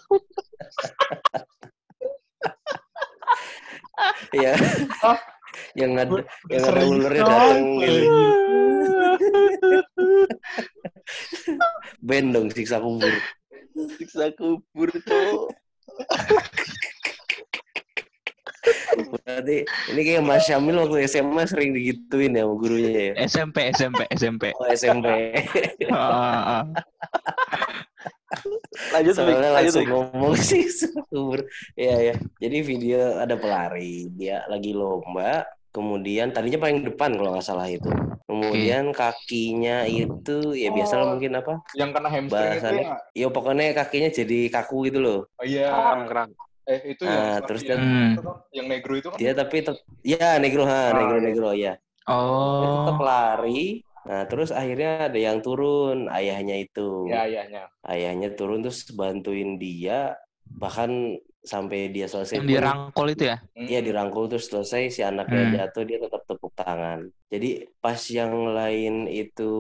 [4.34, 4.54] ya
[5.74, 7.34] yang ada yang ada ulernya sekali.
[7.34, 8.24] datang gitu.
[12.00, 13.14] Ben dong siksa kubur.
[13.98, 15.50] Siksa kubur tuh.
[19.26, 23.14] Berarti ini kayak Mas Syamil waktu SMA sering digituin ya sama gurunya ya.
[23.26, 24.44] SMP, SMP, SMP.
[24.60, 25.08] Oh SMP.
[28.90, 29.14] Lanjut.
[29.14, 29.92] Soalnya Lanjut, langsung Mik.
[29.92, 31.40] ngomong siksa kubur.
[31.74, 32.16] Iya ya.
[32.38, 35.44] Jadi video ada pelari, dia lagi lomba.
[35.70, 37.86] Kemudian tadinya paling depan kalau nggak salah itu.
[38.26, 41.10] Kemudian kakinya itu ya biasa lah Oh.
[41.14, 41.54] mungkin apa?
[41.74, 42.96] Yang kena hamstring itu Bahasannya ya.
[43.14, 45.20] Ya pokoknya kakinya jadi kaku gitu loh.
[45.38, 45.70] Oh iya.
[45.70, 46.30] Kerang-kerang.
[46.66, 48.14] Eh itu Ah, yang terus yang, Hmm.
[48.14, 48.22] itu
[48.54, 49.18] yang negro itu kan.
[49.18, 49.56] Dia tapi
[50.04, 51.26] ya negro ha, Ah, negro iya.
[51.26, 51.74] negro ya.
[52.10, 53.86] Dia tetap Oh, lari.
[54.08, 57.08] Nah, terus akhirnya ada yang turun, ayahnya itu.
[57.12, 57.68] Ya, ayahnya.
[57.84, 60.16] Ayahnya turun terus bantuin dia
[60.50, 63.38] bahkan sampai dia selesai yang dirangkul itu ya?
[63.56, 63.68] Hmm.
[63.70, 65.56] Iya dirangkul terus selesai si anaknya Hmm.
[65.56, 67.00] jatuh dia tetap tepuk tangan.
[67.32, 69.52] Jadi pas yang lain itu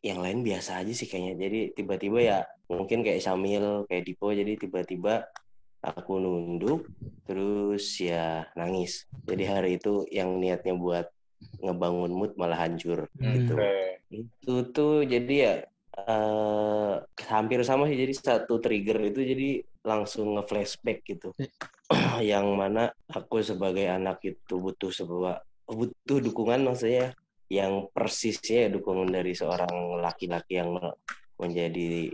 [0.00, 1.34] yang lain biasa aja sih kayaknya.
[1.36, 2.38] Jadi tiba-tiba ya
[2.70, 5.28] mungkin kayak Samil, kayak Dipo jadi tiba-tiba
[5.82, 6.88] aku nunduk
[7.28, 9.04] terus ya nangis.
[9.28, 11.06] Jadi hari itu yang niatnya buat
[11.58, 13.34] ngebangun mood malah hancur Hmm.
[13.34, 13.54] gitu.
[14.08, 15.54] Itu tuh jadi ya
[15.98, 16.94] eh
[17.26, 19.48] hampir sama sih jadi satu trigger itu jadi
[19.82, 21.34] langsung nge-flashback gitu.
[22.22, 27.12] yang mana aku sebagai anak itu butuh sebuah butuh dukungan maksudnya
[27.48, 30.96] yang persisnya ya dukungan dari seorang laki-laki yang me-
[31.40, 32.12] menjadi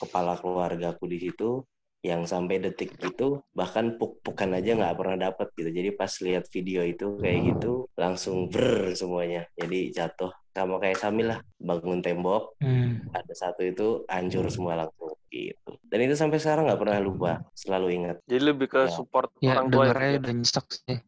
[0.00, 1.64] kepala keluargaku di situ
[2.04, 6.84] yang sampai detik itu bahkan puk-pukan aja nggak pernah dapat gitu jadi pas lihat video
[6.84, 13.08] itu kayak gitu langsung ber semuanya jadi jatuh sama kayak Samil lah bangun tembok Hmm.
[13.08, 17.88] ada satu itu hancur semua langsung gitu dan itu sampai sekarang nggak pernah lupa selalu
[17.96, 18.92] ingat Jadi lebih ke Ya.
[18.92, 20.20] support Ya, orang tua itu dengernya ya.
[20.20, 20.98] udah nyesek sih.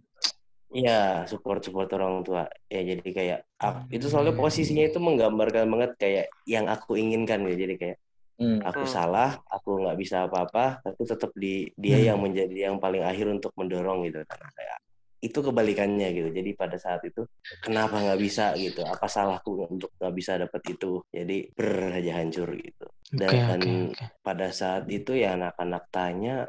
[0.66, 2.42] Iya, support support orang tua.
[2.66, 7.54] Ya jadi kayak ak- itu soalnya posisinya itu menggambarkan banget kayak yang aku inginkan ya.
[7.54, 7.96] Jadi kayak
[8.36, 8.60] Hmm.
[8.60, 8.94] aku Hmm.
[8.96, 12.06] salah, aku nggak bisa apa-apa, tapi tetap di dia Hmm.
[12.12, 14.20] yang menjadi yang paling akhir untuk mendorong gitu.
[14.28, 14.78] Karena kayak
[15.24, 16.28] itu kebalikannya gitu.
[16.28, 17.24] Jadi pada saat itu
[17.64, 18.84] kenapa nggak bisa gitu?
[18.84, 21.00] Apa salahku untuk nggak bisa dapat itu?
[21.08, 22.86] Jadi ber aja hancur gitu.
[23.08, 24.04] Dan, dan oke, oke.
[24.20, 26.44] pada saat itu ya anak-anak tanya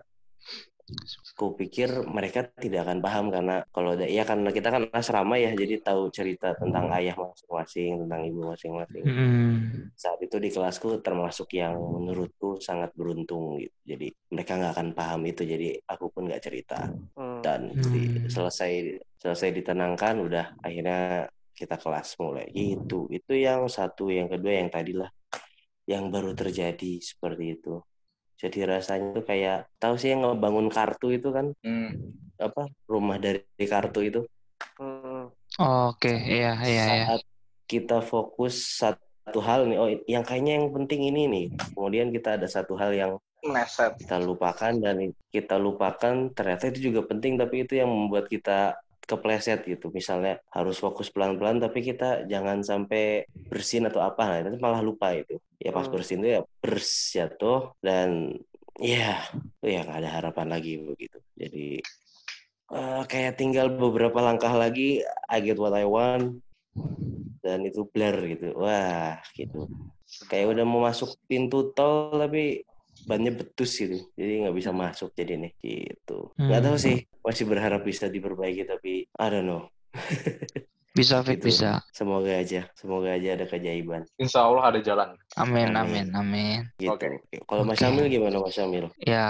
[1.35, 5.51] Ku pikir mereka tidak akan paham karena kalau ada ya karena kita kan asrama ya
[5.51, 9.03] jadi tahu cerita tentang ayah masing-masing tentang ibu masing-masing.
[9.03, 9.91] Hmm.
[9.99, 13.75] saat itu di kelasku termasuk yang menurutku sangat beruntung gitu.
[13.83, 16.87] Jadi mereka nggak akan paham itu jadi aku pun nggak cerita.
[17.19, 17.43] Hmm.
[17.43, 17.83] dan Hmm.
[17.91, 22.47] di- selesai selesai ditenangkan udah akhirnya kita kelas mulai.
[22.55, 23.11] Gitu.
[23.11, 25.11] Itu yang satu yang kedua yang tadi lah
[25.87, 27.79] yang baru terjadi seperti itu
[28.37, 31.89] jadi rasanya tuh kayak tahu sih yang ngebangun kartu itu kan Hmm.
[32.37, 34.21] apa rumah dari kartu itu
[34.77, 35.29] Hmm.
[35.57, 37.05] Oke, iya iya iya.
[37.09, 37.21] saat
[37.65, 42.45] kita fokus satu hal nih oh yang kayaknya yang penting ini nih kemudian kita ada
[42.45, 43.97] satu hal yang Meset.
[44.01, 44.97] kita lupakan dan
[45.29, 50.77] kita lupakan ternyata itu juga penting tapi itu yang membuat kita kepleset gitu misalnya harus
[50.77, 55.71] fokus pelan-pelan tapi kita jangan sampai bersin atau apa nah itu malah lupa itu ya
[55.75, 55.93] pas Hmm.
[55.93, 58.09] bersin itu ya bers jatuh dan
[58.79, 59.19] ya
[59.59, 61.19] ya nggak ada harapan lagi begitu.
[61.35, 61.83] Jadi
[62.77, 66.39] eh, kayak tinggal beberapa langkah lagi I get what I want
[67.43, 68.47] dan itu blur gitu.
[68.59, 69.67] Wah gitu.
[70.31, 72.63] Kayak udah mau masuk pintu tol tapi
[73.07, 73.97] bannya betus gitu.
[74.19, 76.31] Jadi nggak bisa masuk jadi nih gitu.
[76.39, 76.67] Nggak Hmm.
[76.67, 79.67] tahu sih masih berharap bisa diperbaiki tapi I don't know
[80.97, 81.53] Bisa Fik, Gitu.
[81.53, 81.71] bisa.
[81.93, 85.09] semoga aja semoga aja ada keajaiban Insya Allah ada jalan.
[85.37, 85.77] Amin Amin.
[85.77, 86.61] amin amin.
[86.81, 87.07] gitu Oke.
[87.45, 87.85] kalau Mas Oke.
[87.85, 89.27] Syamil gimana Mas Syamil Ya,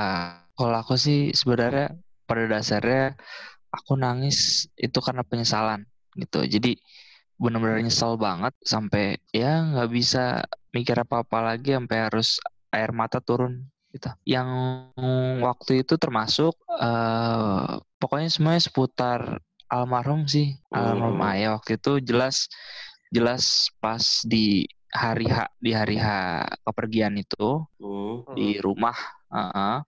[0.55, 1.91] kalau aku sih sebenarnya
[2.23, 3.19] pada dasarnya
[3.67, 5.83] aku nangis itu karena penyesalan
[6.15, 6.47] gitu.
[6.47, 6.79] Jadi
[7.37, 10.41] benar-benar nyesel banget sampai ya nggak bisa
[10.73, 12.41] mikir apa-apa lagi sampai harus
[12.73, 14.09] air mata turun gitu.
[14.25, 14.49] Yang
[15.43, 17.67] waktu itu termasuk eh
[18.01, 19.21] pokoknya semuanya seputar
[19.67, 20.55] almarhum sih.
[20.71, 21.29] Almarhum Hmm.
[21.31, 22.47] ayah waktu itu jelas
[23.11, 26.07] jelas pas di hari H di hari H
[26.63, 28.23] kepergian itu Hmm.
[28.35, 28.95] di rumah.
[29.31, 29.83] Heeh.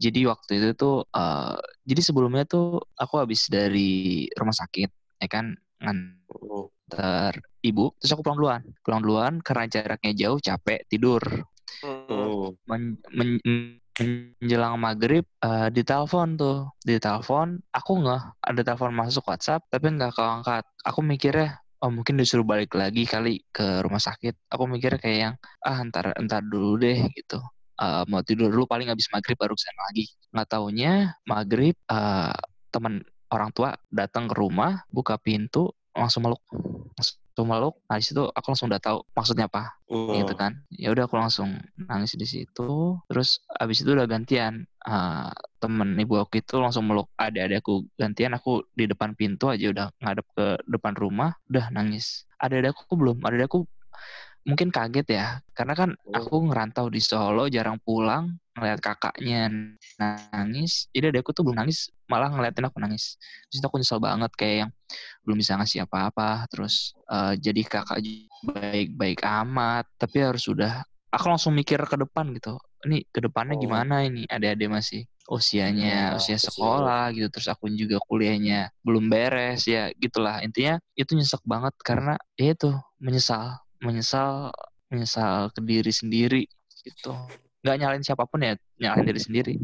[0.00, 4.90] Jadi waktu itu tuh, eh, jadi sebelumnya tuh aku habis dari rumah sakit,
[5.22, 8.62] ya kan, nganter ibu, terus aku pulang duluan.
[8.82, 11.22] Pulang duluan karena jaraknya jauh, capek, tidur.
[12.66, 19.92] Men- men- menjelang maghrib, eh, ditelepon tuh, ditelepon, aku nggak ada telepon masuk WhatsApp, tapi
[19.92, 20.64] nggak keangkat.
[20.88, 24.48] Aku mikirnya, oh mungkin disuruh balik lagi kali ke rumah sakit.
[24.48, 25.34] Aku mikirnya kayak yang,
[25.66, 27.38] ah ntar, ntar dulu deh gitu.
[27.82, 30.04] Eh, mau tidur dulu paling habis maghrib baru ke sana lagi.
[30.32, 30.92] Nggak taunya
[31.28, 32.36] maghrib eh,
[32.72, 36.40] teman orang tua datang ke rumah, buka pintu, langsung meluk.
[36.96, 37.80] Langsung meluk.
[37.88, 40.16] Nah di situ aku langsung udah tahu maksudnya apa Hmm.
[40.16, 45.30] gitu kan ya udah aku langsung nangis di situ terus abis itu udah gantian eh,
[45.60, 50.24] temen ibu aku itu langsung meluk adik-adikku gantian aku di depan pintu aja udah ngadep
[50.32, 53.68] ke depan rumah udah nangis adik-adikku belum adik-adikku
[54.42, 59.48] mungkin kaget ya karena kan aku ngerantau di Solo jarang pulang ngeliat kakaknya
[59.96, 63.16] nangis jadi adikku tuh belum nangis malah ngeliatin aku nangis
[63.48, 64.70] situ aku nyesel banget kayak yang
[65.22, 68.02] belum bisa ngasih apa-apa terus eh, jadi kakak
[68.44, 73.62] baik-baik amat tapi harus udah aku langsung mikir ke depan gitu ini ke depannya Oh.
[73.62, 76.50] gimana ini adik-adik masih usianya Ya, usia usia.
[76.50, 82.18] sekolah gitu terus aku juga kuliahnya belum beres ya gitulah intinya itu nyesek banget karena
[82.34, 84.54] ya itu menyesal menyesal
[84.88, 86.42] menyesal ke diri sendiri
[86.86, 87.12] gitu.
[87.62, 89.54] Nggak nyalain siapa pun ya nyalain diri sendiri.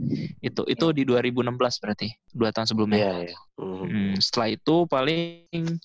[0.43, 2.99] Itu itu di 2016 berarti dua tahun sebelumnya.
[2.99, 3.37] Iya, iya.
[3.59, 3.87] Hmm.
[3.89, 5.79] Hmm, setelah itu paling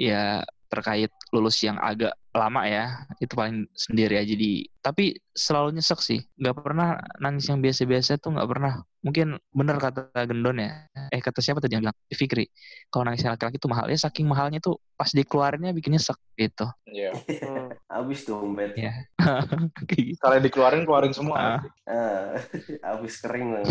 [0.00, 2.84] ya terkait lulus yang agak lama ya
[3.18, 8.38] itu paling sendiri aja di tapi selalu nyesek sih nggak pernah nangis yang biasa-biasa tuh
[8.38, 12.46] nggak pernah mungkin bener kata Gendon ya eh kata siapa tadi yang bilang Fikri
[12.88, 17.12] kalau nangis laki-laki itu mahal ya saking mahalnya tuh pas dikeluarinnya bikin nyesek gitu Iya.
[17.14, 17.68] Hmm.
[17.94, 18.72] Habis dompet.
[18.74, 18.92] ya
[19.88, 20.20] Kayak gitu.
[20.22, 21.36] Kalau dikeluarin, keluarin semua.
[21.36, 21.60] Ah.
[21.84, 22.38] Ah,
[22.94, 23.64] habis kering lah.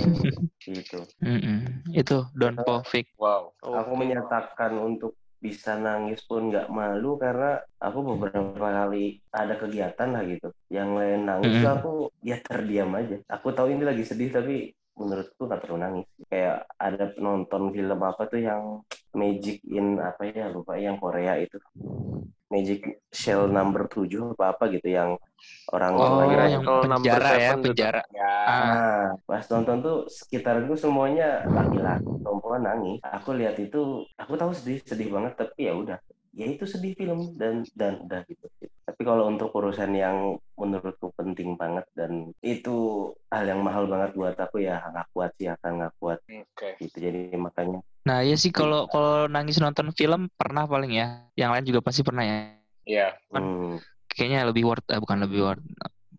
[0.61, 0.99] gitu.
[1.23, 1.81] Mm-mm.
[1.95, 3.55] itu Don Po Fik Wow.
[3.59, 3.99] Aku Oke.
[4.05, 5.15] menyatakan untuk
[5.47, 7.45] bisa nangis pun nggak malu karena
[7.85, 8.97] aku beberapa kali
[9.39, 10.47] ada kegiatan lah gitu.
[10.77, 11.63] Yang lain nangis Mm-mm.
[11.63, 11.89] tuh aku
[12.29, 13.15] ya terdiam aja.
[13.35, 14.53] Aku tahu ini lagi sedih tapi
[14.97, 16.07] menurutku nggak perlu nangis.
[16.27, 18.81] Kayak ada nonton film apa tuh yang
[19.17, 21.57] Magic in apa ya lupa yang Korea itu.
[22.47, 25.19] Magic Shell number 7 apa apa gitu yang
[25.75, 27.63] orang oh tuanya yang penjara ya tuh.
[27.67, 28.31] penjara Ya.
[28.47, 29.03] Ah.
[29.27, 33.03] Pas nonton tuh sekitarku semuanya laki-laki, perempuan nangis.
[33.03, 35.99] Aku lihat itu, aku tahu sedih, sedih banget, tapi ya udah.
[36.37, 38.45] Ya itu sedih film dan dan udah gitu.
[38.85, 44.37] Tapi kalau untuk urusan yang menurutku penting banget dan itu hal yang mahal banget buat
[44.37, 46.77] aku ya nggak kuat sih akan nggak kuat Oke.
[46.77, 46.97] gitu.
[47.01, 51.25] Jadi makanya Nah ya sih kalau kalau nangis nonton film pernah paling ya.
[51.33, 52.53] Yang lain juga pasti pernah ya.
[52.85, 53.07] Iya.
[53.33, 53.75] Kan hmm,
[54.07, 55.65] Kayaknya lebih worth, eh, bukan lebih worth,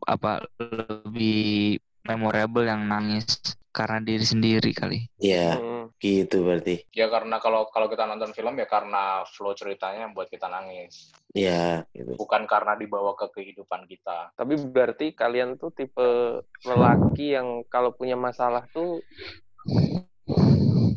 [0.07, 5.01] apa lebih memorable yang nangis karena diri sendiri kali.
[5.19, 5.91] ya Hmm.
[5.99, 6.87] gitu berarti.
[6.95, 11.11] Ya karena kalau kalau kita nonton film ya karena flow ceritanya yang buat kita nangis.
[11.35, 12.15] Ya gitu.
[12.15, 14.31] Bukan karena dibawa ke kehidupan kita.
[14.35, 19.03] Tapi berarti kalian tuh tipe lelaki yang kalau punya masalah tuh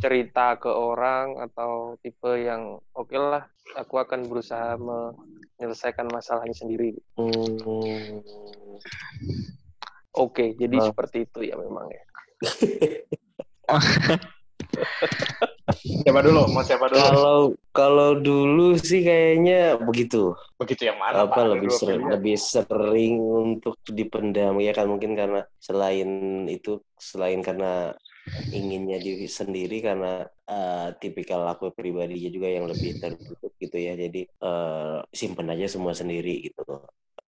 [0.02, 3.46] cerita ke orang atau tipe yang oke lah
[3.78, 6.98] aku akan berusaha menyelesaikan masalahnya sendiri.
[7.16, 8.22] Hmm,
[10.12, 10.92] Oke, jadi Oh.
[10.92, 12.04] seperti itu ya memang ya.
[15.82, 16.41] Siapa dulu?
[16.51, 16.99] Mau siapa dulu?
[16.99, 17.38] Kalau
[17.71, 20.36] kalau dulu sih kayaknya begitu.
[20.60, 21.25] Begitu yang mana?
[21.25, 21.45] apa Pak?
[21.58, 22.12] Lebih sering pilihan.
[22.17, 26.10] lebih sering untuk dipendam ya kan mungkin karena selain
[26.49, 27.95] itu selain karena
[28.54, 34.21] inginnya diri sendiri karena eh, tipikal aku pribadinya juga yang lebih tertutup gitu ya jadi
[34.30, 36.62] eh, simpen aja semua sendiri gitu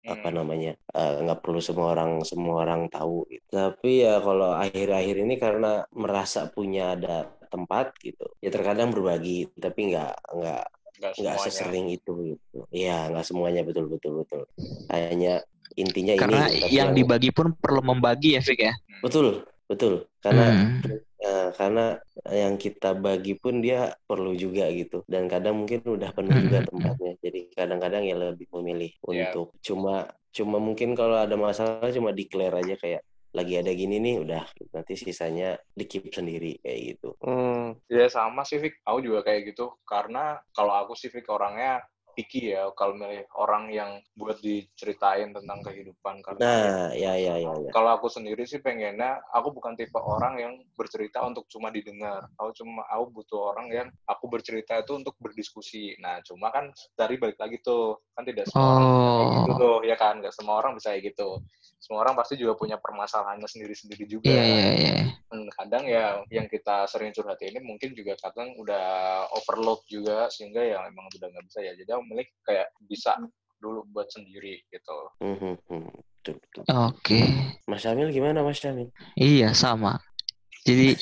[0.05, 0.35] apa Hmm.
[0.41, 3.45] namanya eh, nggak perlu semua orang semua orang tahu gitu.
[3.51, 9.93] tapi ya kalau akhir-akhir ini karena merasa punya ada tempat gitu ya terkadang berbagi tapi
[9.93, 10.63] nggak nggak
[10.99, 12.67] Nggak sesering itu gitu.
[12.75, 14.41] Iya, nggak semuanya betul betul betul.
[14.91, 15.39] Hanya
[15.79, 16.59] intinya Karena ini.
[16.59, 18.73] tapi yang dibagi pun perlu membagi ya, Fik ya.
[18.99, 20.99] betul betul karena Hmm.
[21.19, 21.99] Eh, karena
[22.32, 27.12] yang kita bagi pun dia perlu juga gitu dan kadang mungkin udah penuh juga tempatnya
[27.19, 29.32] jadi kadang-kadang ya lebih memilih Iya.
[29.36, 34.15] untuk cuma cuma mungkin kalau ada masalah cuma declare aja kayak lagi ada gini nih
[34.25, 34.41] udah
[34.73, 37.77] nanti sisanya dikip sendiri kayak gitu Hmm.
[37.86, 38.82] Ya sama sih, Fik.
[38.82, 39.69] Aku juga kayak gitu.
[39.86, 41.84] Karena kalau aku sih, Fik, orangnya
[42.19, 42.67] picky ya.
[42.75, 46.19] Kalau milih orang yang buat diceritain tentang kehidupan.
[46.19, 50.36] Karena nah ya ya ya ya kalau aku sendiri sih pengennya, aku bukan tipe orang
[50.36, 52.27] yang bercerita untuk cuma didengar.
[52.36, 55.95] Aku cuma, aku butuh orang yang aku bercerita itu untuk berdiskusi.
[56.03, 59.60] Nah, cuma kan dari balik lagi tuh, kan tidak semua orang bisa kayak gitu Oh.
[59.60, 60.13] tuh, ya kan?
[60.19, 61.29] Nggak semua orang bisa kayak gitu.
[61.79, 64.29] Semua orang pasti juga punya permasalahannya sendiri-sendiri juga.
[64.29, 64.95] Iya, iya, iya.
[65.29, 68.85] Hmm, kadang ya yang kita sering curhat ini mungkin juga kadang udah
[69.37, 73.13] overload juga sehingga ya emang udah nggak bisa ya jadi aku milih kayak bisa
[73.61, 77.21] dulu buat sendiri gitu betul betul Oke.
[77.69, 80.01] Mas Syamil gimana Mas Syamil Iya, sama.
[80.67, 80.93] Jadi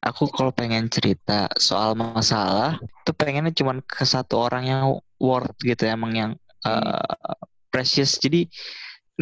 [0.00, 4.84] aku kalau pengen cerita soal masalah tuh pengennya cuman ke satu orang yang
[5.18, 6.30] worth gitu emang yang
[6.64, 7.36] uh,
[7.68, 8.16] precious.
[8.22, 8.46] Jadi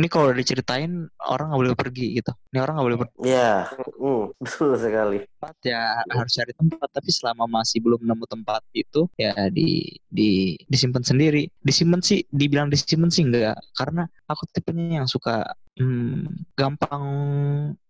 [0.01, 2.33] ini kalau udah diceritain orang nggak boleh pergi gitu.
[2.51, 3.69] Ini orang nggak boleh pergi Ya,
[4.01, 5.17] hmm, betul sekali.
[5.29, 6.89] tempat ya harus cari tempat.
[6.89, 11.53] Tapi selama masih belum nemu tempat itu ya di di disimpan sendiri.
[11.61, 13.61] Disimpan sih, dibilang disimpan sih enggak.
[13.77, 15.45] Karena aku tipenya yang suka
[15.77, 17.05] hmm, gampang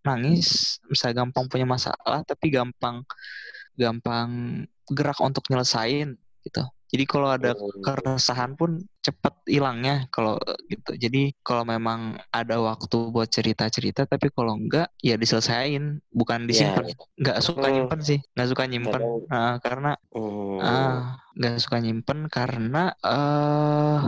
[0.02, 3.06] nangis, bisa gampang punya masalah, tapi gampang
[3.78, 4.28] gampang
[4.90, 6.64] gerak untuk nyelesain gitu.
[6.90, 7.54] Jadi kalau ada
[7.86, 10.92] keresahan pun cepet hilangnya kalau gitu.
[10.98, 16.84] Jadi kalau memang ada waktu buat cerita-cerita, tapi kalau enggak ya diselesain, bukan disimpan.
[16.90, 17.74] Ya, Nggak suka Hmm.
[17.78, 19.02] nyimpen sih, nggak suka nyimpen.
[19.02, 20.94] Kadang- Nah, karena hmm, ah
[21.38, 23.98] nggak suka nyimpen karena eh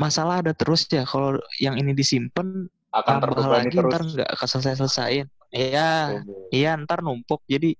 [0.00, 1.04] masalah ada terus ya.
[1.04, 5.26] Kalau yang ini disimpan akan tambah lagi terus ntar nggak akan selesai-selesaiin.
[5.50, 5.90] Iya,
[6.22, 6.54] hmm.
[6.54, 7.42] iya ntar numpuk.
[7.50, 7.74] Jadi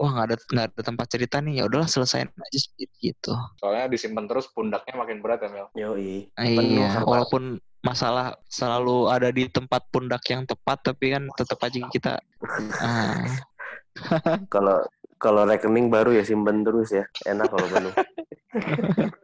[0.00, 1.60] wah nggak ada nggak ada tempat cerita nih.
[1.60, 3.32] Ya udahlah selesain aja sendiri gitu.
[3.60, 6.30] soalnya disimpan terus pundaknya makin berat ya Mel Yoi.
[6.32, 7.42] Penuh Iya, sama- walaupun
[7.78, 12.12] masalah selalu ada di tempat pundak yang tepat, tapi kan tetap aja kita
[12.82, 13.22] ah,
[14.54, 14.82] Kalau
[15.18, 17.04] kalau rekening baru ya simpen terus ya.
[17.26, 17.94] Enak kalau penuh.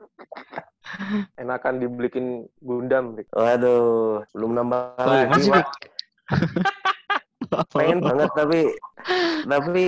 [1.41, 3.15] Enakan dibelikin Gundam.
[3.31, 5.45] Waduh, belum nambah lagi.
[7.75, 8.61] Pengen banget tapi
[9.47, 9.85] tapi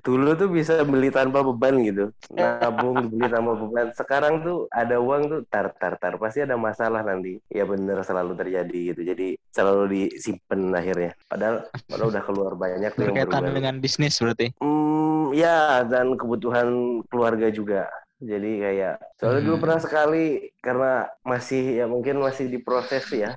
[0.00, 2.10] dulu tuh bisa beli tanpa beban gitu.
[2.30, 3.86] Nabung beli tanpa beban.
[3.92, 7.38] Sekarang tuh ada uang tuh tar tar tar pasti ada masalah nanti.
[7.48, 9.00] Ya bener selalu terjadi gitu.
[9.02, 11.12] Jadi selalu disimpan akhirnya.
[11.26, 11.56] Padahal
[11.86, 13.56] padahal udah keluar banyak tuh yang berkaitan berubah.
[13.56, 14.46] dengan bisnis berarti.
[14.58, 16.68] Hmm, ya dan kebutuhan
[17.06, 17.86] keluarga juga.
[18.16, 19.64] Jadi kayak soalnya dulu Hmm.
[19.68, 20.24] pernah sekali
[20.58, 23.36] karena masih ya mungkin masih diproses ya.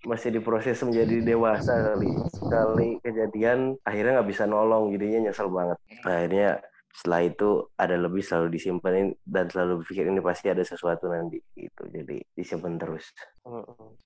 [0.00, 2.10] Masih diproses menjadi dewasa kali.
[2.32, 5.78] Sekali kejadian akhirnya nggak bisa nolong jadinya nyesel banget.
[6.02, 6.50] Akhirnya
[6.90, 11.86] setelah itu ada lebih selalu disimpanin dan selalu berpikir ini pasti ada sesuatu nanti gitu.
[11.86, 13.06] Jadi disimpan terus.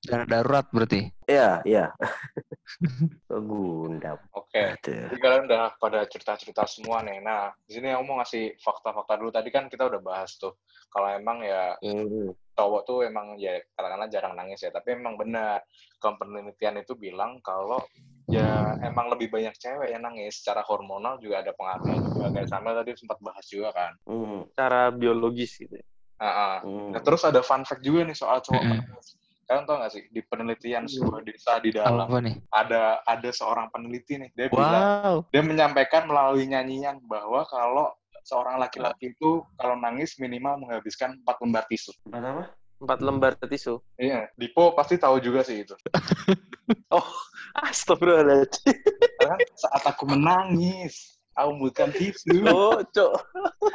[0.05, 1.09] Dana darurat berarti.
[1.25, 1.89] Ya, ya.
[3.29, 4.19] Gundam.
[4.33, 5.11] oke Aduh.
[5.11, 9.31] jadi kalian udah pada cerita-cerita semua nih nah di sini aku mau ngasih fakta-fakta dulu
[9.35, 10.57] tadi kan kita udah bahas tuh
[10.89, 12.33] kalau emang ya Hmm.
[12.55, 15.61] Cowok tuh emang ya katakanlah jarang nangis ya tapi emang benar
[15.99, 17.83] kalau penelitian itu bilang kalau
[18.25, 18.47] ya
[18.81, 22.95] emang lebih banyak cewek yang nangis secara hormonal juga ada pengaruhnya juga kayak sama tadi
[22.95, 24.47] sempat bahas juga kan Hmm.
[24.55, 25.77] Cara biologis gitu.
[26.17, 26.63] Ah.
[26.63, 26.95] Hmm.
[26.95, 30.25] Nah, terus ada fun fact juga nih soal cowok menangis kalian tau gak sih di
[30.25, 32.41] penelitian sebuah desa di dalam Apa nih?
[32.49, 35.17] ada ada seorang peneliti nih dia bilang Wow.
[35.29, 37.93] dia menyampaikan melalui nyanyian bahwa kalau
[38.25, 42.45] seorang laki-laki itu kalau nangis minimal menghabiskan empat lembar tisu Empat apa?
[42.85, 43.81] Empat lembar tisu.
[43.97, 45.73] Iya, Dipo pasti tahu juga sih itu.
[47.71, 48.77] Astagfirullahaladzim.
[49.17, 52.45] Karena saat aku menangis, aku bukan tisu.
[52.45, 53.15] Oh, cok.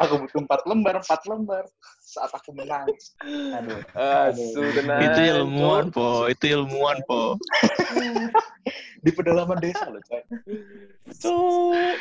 [0.04, 1.64] Aku butuh empat lembar, empat lembar
[2.04, 3.16] saat aku menangis.
[3.24, 3.80] Aduh.
[4.78, 5.02] Tenang.
[5.02, 6.28] Itu ilmuwan, Po.
[6.30, 7.40] Itu ilmuwan, Po.
[9.04, 10.22] Di pedalaman desa loh, coy.
[11.18, 11.98] Cok.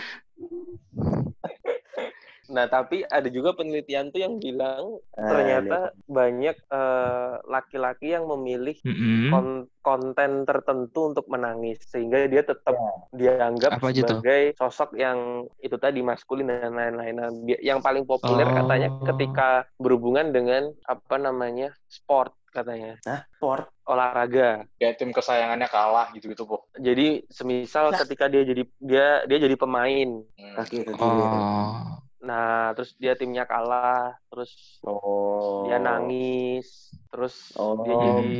[2.49, 5.79] Nah, tapi ada juga penelitian tuh yang bilang Ah, ternyata
[6.09, 9.29] banyak eh, laki-laki yang memilih Mm-mm.
[9.29, 12.77] kon- konten tertentu untuk menangis sehingga dia tetap
[13.13, 17.15] dianggap Apa sebagai sosok yang itu tadi maskulin dan lain-lain.
[17.17, 17.31] Nah,
[17.61, 18.55] yang paling populer Oh.
[18.65, 23.29] katanya ketika berhubungan dengan apa namanya sport katanya Hah?
[23.37, 23.69] Sport?
[23.89, 24.69] olahraga.
[24.77, 26.69] Kayak tim kesayangannya kalah gitu-gitu, Po.
[26.77, 28.01] Jadi semisal Nah.
[28.05, 30.21] ketika dia jadi dia dia jadi pemain.
[30.37, 30.55] Hmm.
[30.61, 31.01] Kaki kaki.
[31.01, 31.97] Oh.
[32.19, 35.63] Nah, terus dia timnya kalah, terus Oh.
[35.63, 37.79] dia nangis, terus Oh.
[37.87, 38.31] dia jadi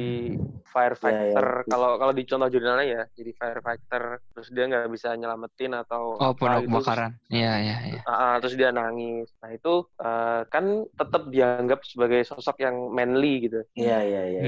[0.69, 1.47] firefighter.
[1.63, 4.03] Ya, Kalau kalau di contoh jurnalnya ya, jadi firefighter,
[4.35, 6.75] terus dia nggak bisa nyelamatin atau Oh, pemadam gitu.
[6.75, 7.13] kebakaran.
[7.31, 8.01] Iya, iya, iya.
[8.05, 9.31] Ah, terus dia nangis.
[9.39, 9.73] Nah itu
[10.03, 10.65] eh, kan
[10.99, 13.63] tetap dianggap sebagai sosok yang manly gitu.
[13.79, 14.43] Iya iya iya.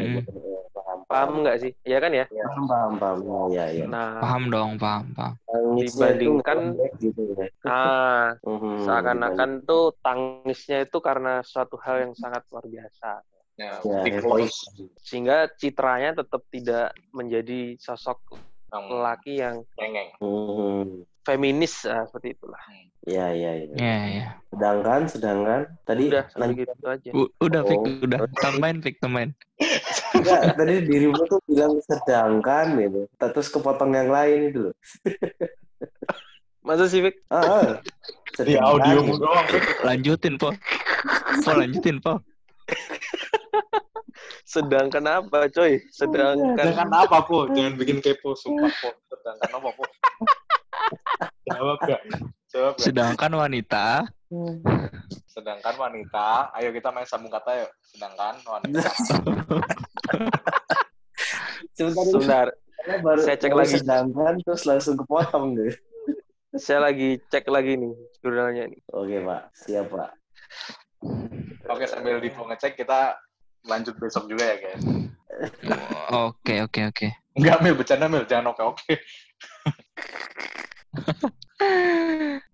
[1.10, 1.72] Paham nggak sih?
[1.82, 2.24] Iya kan ya?
[2.30, 3.18] Paham paham paham.
[3.50, 3.84] Iya iya.
[3.90, 5.34] Nah, Paham dong, paham, paham.
[5.74, 7.50] Dibandingkan- gitu ya.
[7.66, 13.26] ah, Mhm, seakan-akan tuh tangisnya itu karena suatu hal yang sangat luar biasa.
[13.58, 14.54] Ya, Ya, loss.
[15.02, 18.22] Sehingga citranya tetap tidak menjadi sosok
[18.70, 20.14] lelaki yang cengeng.
[20.22, 21.04] Mhm.
[21.20, 22.62] feminis ah, seperti itulah.
[23.04, 23.74] Iya iya iya.
[23.76, 24.26] Iya, iya.
[24.48, 27.10] Sedangkan sedangkan tadi Udah lanjut gitu aja.
[27.12, 28.04] U- udah, Fik, Oh.
[28.08, 28.18] udah.
[28.40, 29.30] Tambahin, Fik, tambahin.
[30.20, 33.00] enggak tadi dirimu tuh bilang sedangkan gitu.
[33.16, 34.74] Terus kepotong yang lain itu loh.
[36.60, 37.16] Masa sih, Fik?
[37.32, 37.68] Ah, ah.
[38.40, 39.24] Di Sedangkan audiomu gitu.
[39.24, 39.46] doang.
[39.82, 40.52] Lanjutin, Po.
[41.40, 42.20] Po, lanjutin, Po.
[44.44, 45.80] Sedangkan apa, coy?
[45.88, 47.48] Sedangkan Sedangkan apa, Po?
[47.48, 48.90] Jangan bikin kepo, sumpah, Po.
[49.08, 49.84] Sedangkan apa, Po?
[51.50, 52.00] Jawab gak?
[52.52, 52.84] Jawab gak?
[52.84, 54.04] Sedangkan wanita,
[55.26, 57.70] Sedangkan wanita, ayo kita main sambung kata yuk.
[57.82, 58.86] Sedangkan wanita.
[61.70, 62.46] Sebentar, sebentar,
[63.00, 63.76] baru, Saya cek baru lagi.
[63.80, 65.72] sedangkan terus langsung kepotong deh.
[66.58, 68.80] saya lagi cek lagi nih jurnalnya nih.
[68.90, 70.10] Oke pak, siap pak.
[71.70, 73.16] Oke, sambil Divo ngecek, kita
[73.64, 74.84] lanjut besok juga ya, guys.
[76.10, 77.08] oke, oke, oke.
[77.38, 77.74] Enggak, Mil.
[77.78, 78.26] Bercanda, Mil.
[78.26, 78.98] Jangan oke-oke.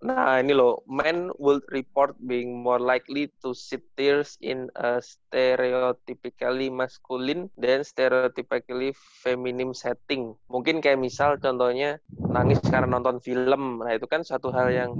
[0.06, 6.68] Nah, ini loh, men would report being more likely to shed tears in a stereotypically
[6.70, 10.34] masculine than stereotypically feminine setting.
[10.50, 12.02] Mungkin kayak misal contohnya
[12.34, 13.80] nangis karena nonton film.
[13.82, 14.90] Nah, itu kan suatu hal yang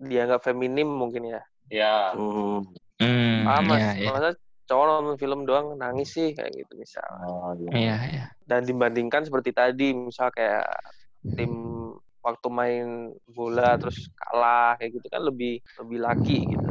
[0.00, 1.42] dianggap feminim mungkin ya.
[1.72, 2.12] Ya.
[2.16, 2.64] Hmm.
[3.00, 4.08] Hmm, Ah, mas, iya, iya.
[4.12, 4.28] masa
[4.68, 7.08] cowok nonton film doang nangis sih kayak gitu misal.
[7.24, 7.70] Oh, iya.
[7.72, 8.24] Iya, iya.
[8.44, 10.68] Dan dibandingkan seperti tadi, misal kayak
[11.34, 11.52] tim
[12.20, 12.86] waktu main
[13.28, 16.66] bola terus kalah kayak gitu kan lebih lebih laki gitu.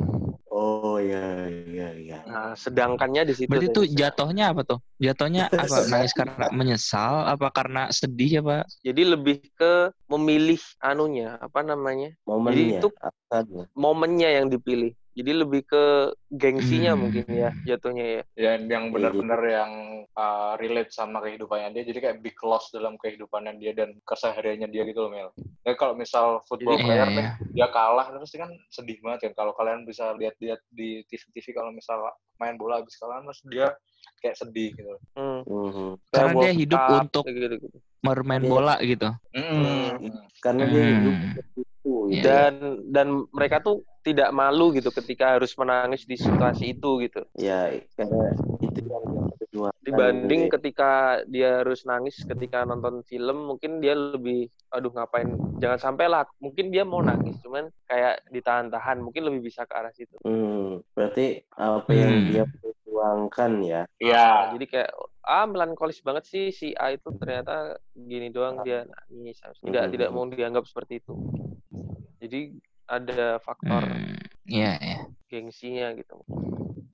[0.49, 2.17] Oh iya iya iya.
[2.25, 3.49] Nah, sedangkannya di situ.
[3.49, 4.79] Berarti tuh jatuhnya apa tuh?
[4.97, 5.85] Jatuhnya apa?
[5.85, 7.29] Nangis karena menyesal?
[7.29, 8.65] Apa karena sedih apa?
[8.81, 12.17] Jadi lebih ke memilih anunya, apa namanya?
[12.25, 13.65] Momennya, itu- asalnya.
[13.77, 14.97] Momennya yang dipilih.
[15.09, 15.83] Jadi lebih ke
[16.29, 17.01] gengsinya Hmm.
[17.01, 18.21] mungkin ya jatuhnya ya.
[18.37, 19.71] Dan yang benar-benar yang
[20.13, 21.83] uh, relate sama kehidupannya dia.
[21.83, 25.29] Jadi kayak big loss dalam kehidupannya dia dan kesehariannya dia gitu loh, Mel.
[25.65, 27.31] Ya, kalau misal football Jadi- player Iya, nih, iya.
[27.51, 29.33] dia kalah, terus kan sedih banget kan.
[29.35, 31.99] Kalau kalian bisa lihat-lihat di TV-TV kalau misal
[32.37, 33.67] main bola habis kalah, terus dia
[34.19, 34.93] kayak sedih gitu.
[35.13, 35.41] Hmm.
[35.43, 35.89] Mhm.
[36.09, 37.67] Karena Kayak dia hidup Cup, untuk gitu-gitu.
[37.99, 38.47] bermain Iya.
[38.47, 39.09] bola gitu.
[39.35, 39.89] Mm.
[40.39, 41.61] Karena dia hidup seperti itu.
[41.67, 41.91] gitu.
[42.09, 42.21] Iya.
[42.23, 42.53] Dan
[42.87, 47.21] dan mereka tuh tidak malu gitu ketika harus menangis di situasi itu gitu.
[47.35, 47.67] Ya,
[47.99, 48.31] karena
[48.63, 49.03] itu yang
[49.35, 49.69] kedua.
[49.83, 55.79] dibanding Gitu ketika dia harus nangis ketika nonton film mungkin dia lebih aduh ngapain jangan
[55.81, 60.15] sampai lah mungkin dia mau nangis cuman kayak ditahan-tahan mungkin lebih bisa ke arah situ.
[60.21, 62.27] Hmm, berarti apa yang Hmm.
[62.29, 63.81] dia perjuangkan ya.
[63.97, 64.25] Iya.
[64.29, 64.91] Nah, jadi kayak
[65.25, 69.93] ah melankolis banget sih si A itu ternyata gini doang dia nangis tidak Hmm.
[69.93, 71.13] tidak mau dianggap seperti itu
[72.19, 72.51] jadi
[72.89, 74.17] ada faktor Hmm,
[74.49, 74.99] Iya, iya.
[75.29, 76.25] gengsinya gitu.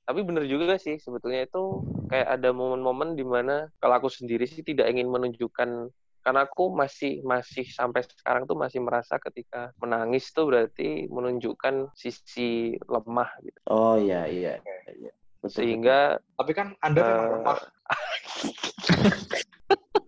[0.03, 1.81] Tapi bener juga sih sebetulnya itu
[2.11, 5.89] kayak ada momen-momen di mana kalau aku sendiri sih tidak ingin menunjukkan
[6.19, 12.75] karena aku masih masih sampai sekarang tuh masih merasa ketika menangis tuh berarti menunjukkan sisi
[12.85, 13.59] lemah gitu.
[13.71, 14.59] Oh iya iya.
[14.91, 15.11] iya.
[15.39, 17.55] Betul, Sehingga Tapi kan Anda memang Eh, lemah.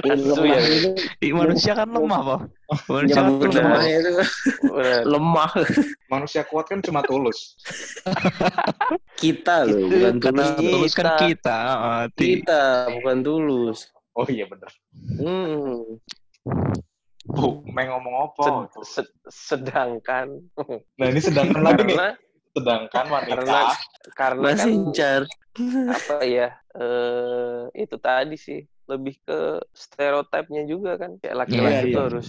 [0.00, 0.60] Ini asu lemah ya.
[0.64, 0.90] itu
[1.20, 2.36] Ih, manusia kan lemah, Po.
[2.88, 3.82] Manusia kan nyebutnya lemah.
[3.84, 4.10] itu
[5.04, 5.50] lemah
[6.06, 7.54] Manusia kuat kan cuma tulus.
[9.22, 10.56] kita loh, Itu bukan karena tulus.
[10.56, 10.70] Kita.
[10.72, 11.56] Tulus kan kita.
[11.60, 12.62] heeh, ti- Kita
[12.96, 13.78] bukan tulus.
[14.10, 14.70] Oh iya bener.
[15.20, 16.00] hmm,
[17.30, 18.42] Bu, main ngomong apa?
[18.74, 20.40] sed- sed- sedangkan
[20.98, 21.96] Nah ini sedangkan lagi nih.
[22.50, 23.30] Sedangkan wanita.
[23.38, 23.60] karena
[24.10, 25.22] karena kan Masih car.
[25.90, 29.38] apa ya eh itu tadi sih lebih ke
[29.70, 32.06] stereotipnya juga kan kayak laki-laki Iya, itu iya.
[32.10, 32.28] harus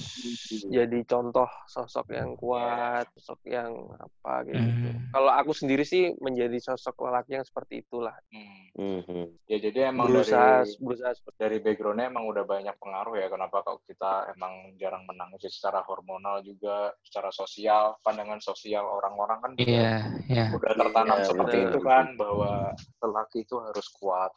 [0.70, 5.10] jadi contoh sosok yang kuat sosok yang apa gitu Hmm.
[5.10, 8.60] kalau aku sendiri sih menjadi sosok lelaki yang seperti itulah Hmm.
[8.72, 9.24] Mhm.
[9.46, 13.60] Ya jadi emang berusaha dari berusaha seperti dari backgroundnya emang udah banyak pengaruh ya kenapa
[13.62, 19.68] kalau kita emang jarang menangis secara hormonal juga secara sosial pandangan sosial orang-orang kan juga
[19.68, 19.96] Iya,
[20.30, 20.46] iya.
[20.56, 21.68] udah tertanam Iya, seperti betul.
[21.68, 22.52] itu kan bahwa
[23.02, 24.32] lelaki itu harus kuat.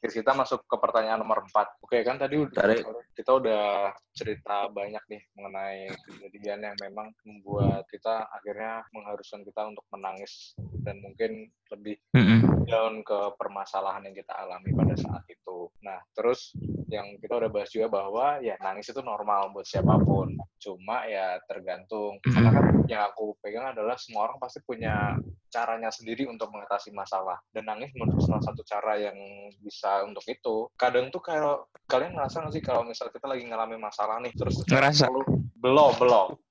[0.00, 1.84] Terus kita masuk ke pertanyaan nomor 4.
[1.84, 2.84] Oke kan tadi udah Tarik.
[3.12, 9.84] kita udah cerita banyak nih mengenai kejadian yang memang membuat kita akhirnya mengharuskan kita untuk
[9.92, 12.66] menangis dan mungkin lebih Mm-mm.
[12.66, 15.70] down ke permasalahan yang kita alami pada saat itu.
[15.84, 16.54] Nah, terus
[16.90, 20.34] yang kita udah bahas juga bahwa ya nangis itu normal buat siapa pun.
[20.58, 22.18] Cuma ya tergantung.
[22.20, 25.14] Karena kan yang aku pegang adalah semua orang pasti punya
[25.50, 27.36] caranya sendiri untuk mengatasi masalah.
[27.48, 29.18] Dan nangis menurut salah satu cara yang
[29.58, 30.70] bisa untuk itu.
[30.74, 34.62] Kadang tuh kalau kalian ngerasa nggak sih kalau misal kita lagi ngalamin masalah nih terus
[34.64, 35.10] Ngerasa?
[35.10, 35.92] belum belum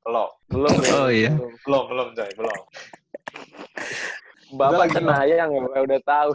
[0.03, 0.91] belum belum ya?
[0.93, 1.31] Oh, iya.
[1.31, 1.53] Belum.
[1.59, 2.59] belum belum Jay, belum
[4.49, 6.31] bapak lagi- cenayang ya udah tahu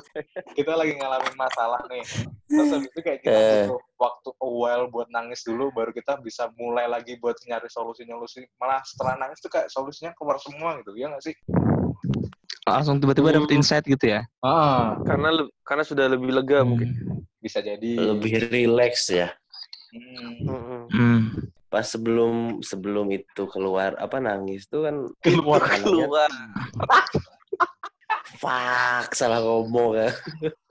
[0.54, 2.06] kita lagi ngalamin masalah nih
[2.46, 3.66] terus habis itu kayak kita Eh.
[3.66, 8.46] butuh waktu a while buat nangis dulu baru kita bisa mulai lagi buat nyari solusi-solusi
[8.54, 11.34] malah setelah nangis tuh kayak solusinya keluar semua gitu ya nggak sih
[12.64, 14.24] Langsung tiba-tiba dapet insight gitu ya.
[14.40, 17.20] ah karena le- karena sudah lebih lega mungkin Hmm.
[17.38, 19.28] bisa jadi Lebih relax ya.
[19.92, 20.88] Hmm.
[20.88, 21.20] Hmm.
[21.68, 26.30] Pas sebelum sebelum itu keluar apa nangis tuh kan keluar keluar
[28.40, 30.10] fuck salah ngomong ya.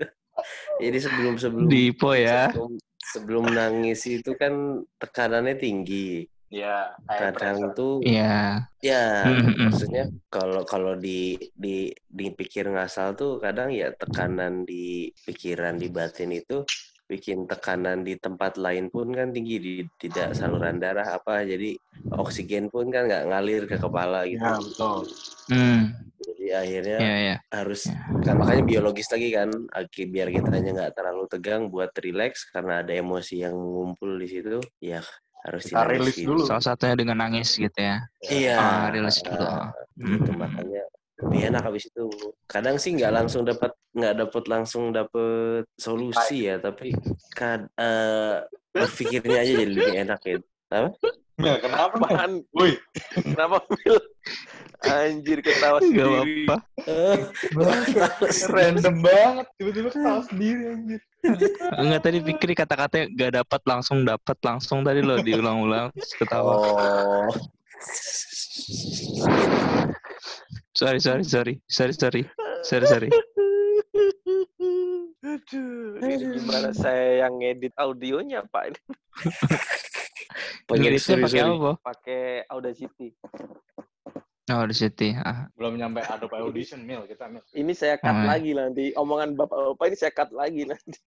[0.82, 2.50] Jadi sebelum sebelum Dipo ya.
[2.50, 2.72] sebelum,
[3.06, 4.54] sebelum nangis itu kan
[4.98, 6.26] tekanannya tinggi.
[6.54, 7.74] Ya Kadang pressure.
[7.74, 8.70] tuh Iya.
[8.78, 9.74] ya Mhm.
[9.74, 16.30] maksudnya kalau kalau di di dipikir ngasal tuh kadang ya tekanan di pikiran di batin
[16.30, 16.62] itu
[17.10, 21.76] bikin tekanan di tempat lain pun kan tinggi di tidak saluran darah apa jadi
[22.16, 25.00] oksigen pun kan nggak ngalir ke kepala gitu ya betul
[25.52, 25.92] Hmm.
[26.24, 27.36] jadi akhirnya Iya, iya.
[27.52, 28.00] harus Ya.
[28.24, 29.50] kan makanya biologis lagi kan
[30.08, 35.04] biar kitanya nggak terlalu tegang buat relax karena ada emosi yang ngumpul di situ ya
[35.44, 36.44] harus Kita rilis dulu.
[36.48, 38.00] Salah satunya dengan nangis gitu ya.
[38.32, 39.44] iya Ah, rilis dulu.
[40.00, 40.40] gitu Hmm.
[40.42, 40.84] makanya
[41.24, 42.04] lebih enak habis itu
[42.50, 46.92] kadang sih nggak langsung dapat nggak dapat langsung dapat solusi ya tapi
[47.38, 48.42] kad eh,
[48.74, 50.48] berpikirnya aja jadi lebih enak gitu
[51.42, 52.78] ya kenapa apaan woi
[53.18, 53.98] kenapa Mil
[54.84, 56.58] anjir ketawa Gak sendiri apa-apa.
[58.52, 61.00] random banget tiba-tiba ketawa sendiri anjir
[61.80, 65.88] Enggak tadi pikir kata-katanya gak dapat langsung dapat langsung tadi loh diulang-ulang
[66.20, 66.52] ketawa.
[66.60, 67.32] oh
[70.74, 72.22] Sorry sorry sorry sorry sorry
[72.66, 73.10] sorry sorry.
[75.24, 78.76] Aduh, ini gimana saya yang ngedit audionya Pak?
[80.70, 81.72] Ini Ngeditnya pakai apa?
[81.80, 83.08] pakai Audacity.
[84.46, 85.16] Oh di situ.
[85.16, 85.48] Ah.
[85.56, 88.28] belum nyampe Adobe Audition mil kita mil Ini saya cut Oh, iya.
[88.36, 88.86] lagi nanti.
[88.94, 91.00] Omongan Bapak-bapak ini saya cut lagi nanti.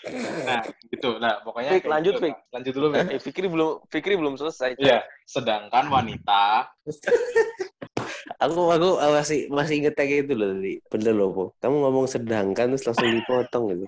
[0.48, 2.32] nah gitu nah pokoknya Fik, lanjut, gitu, Fik.
[2.32, 2.48] Pak.
[2.56, 3.04] lanjut dulu Fik.
[3.12, 4.80] Eh, Fikri belum Fikri belum selesai.
[4.80, 6.72] Iya, sedangkan wanita
[8.40, 12.72] aku aku masih masih inget kayak gitu loh tadi bener loh po kamu ngomong sedangkan
[12.72, 13.86] terus langsung dipotong gitu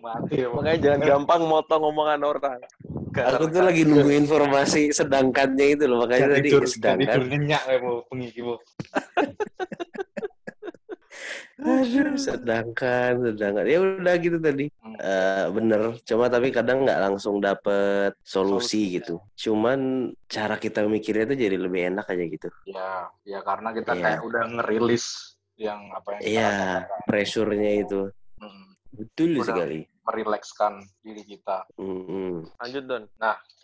[0.00, 0.48] mati ya.
[0.48, 2.60] Makanya jangan gampang motong omongan orang.
[3.14, 7.22] aku tuh lagi nunggu informasi sedangkannya itu loh makanya Gak tadi tidur, gak sedangkan tidur
[7.30, 8.54] nyenyak ya, Bu, pengiki, Bu.
[11.54, 14.66] Aduh, sedangkan sedangkan ya udah gitu tadi.
[14.82, 14.98] Hmm.
[14.98, 15.80] Eh, bener.
[16.02, 19.14] Cuma tapi kadang nggak langsung dapet solusi Solusi, gitu.
[19.38, 22.48] Cuman cara kita mikirnya tuh jadi lebih enak aja gitu.
[22.66, 24.02] Ya, ya karena kita Iya.
[24.02, 25.04] kayak udah ngerilis
[25.54, 26.52] yang apa yang iya
[27.06, 28.10] pressure-nya itu.
[28.42, 29.46] Hmm, betul Udah.
[29.50, 31.64] sekali merilekskan diri kita.
[31.80, 32.44] Mm-mm.
[32.60, 33.04] Lanjut Don.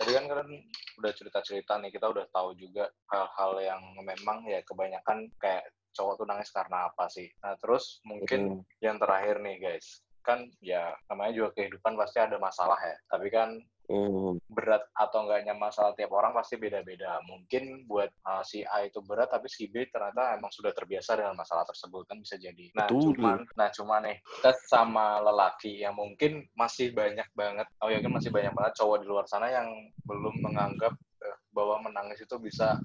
[0.01, 0.51] Tadi kan kalian
[0.97, 6.27] udah cerita-cerita nih, kita udah tahu juga hal-hal yang memang ya kebanyakan kayak cowok tuh
[6.27, 7.29] nangis karena apa sih.
[7.45, 12.81] Nah, terus mungkin yang terakhir nih guys, kan ya namanya juga kehidupan pasti ada masalah
[12.81, 12.97] ya.
[13.13, 13.61] Tapi kan
[13.91, 14.39] Mm.
[14.47, 17.19] berat atau enggaknya masalah tiap orang pasti beda-beda.
[17.27, 21.35] Mungkin buat uh, si A itu berat, tapi si B ternyata emang sudah terbiasa dengan
[21.35, 22.71] masalah tersebut kan bisa jadi.
[22.79, 23.19] Nah, Betul.
[23.19, 28.15] cuman, nah cuman nih kita sama lelaki yang mungkin masih banyak banget, oh ya kan
[28.15, 29.67] masih banyak banget cowok di luar sana yang
[30.07, 30.95] belum menganggap
[31.27, 32.79] eh, bahwa menangis itu bisa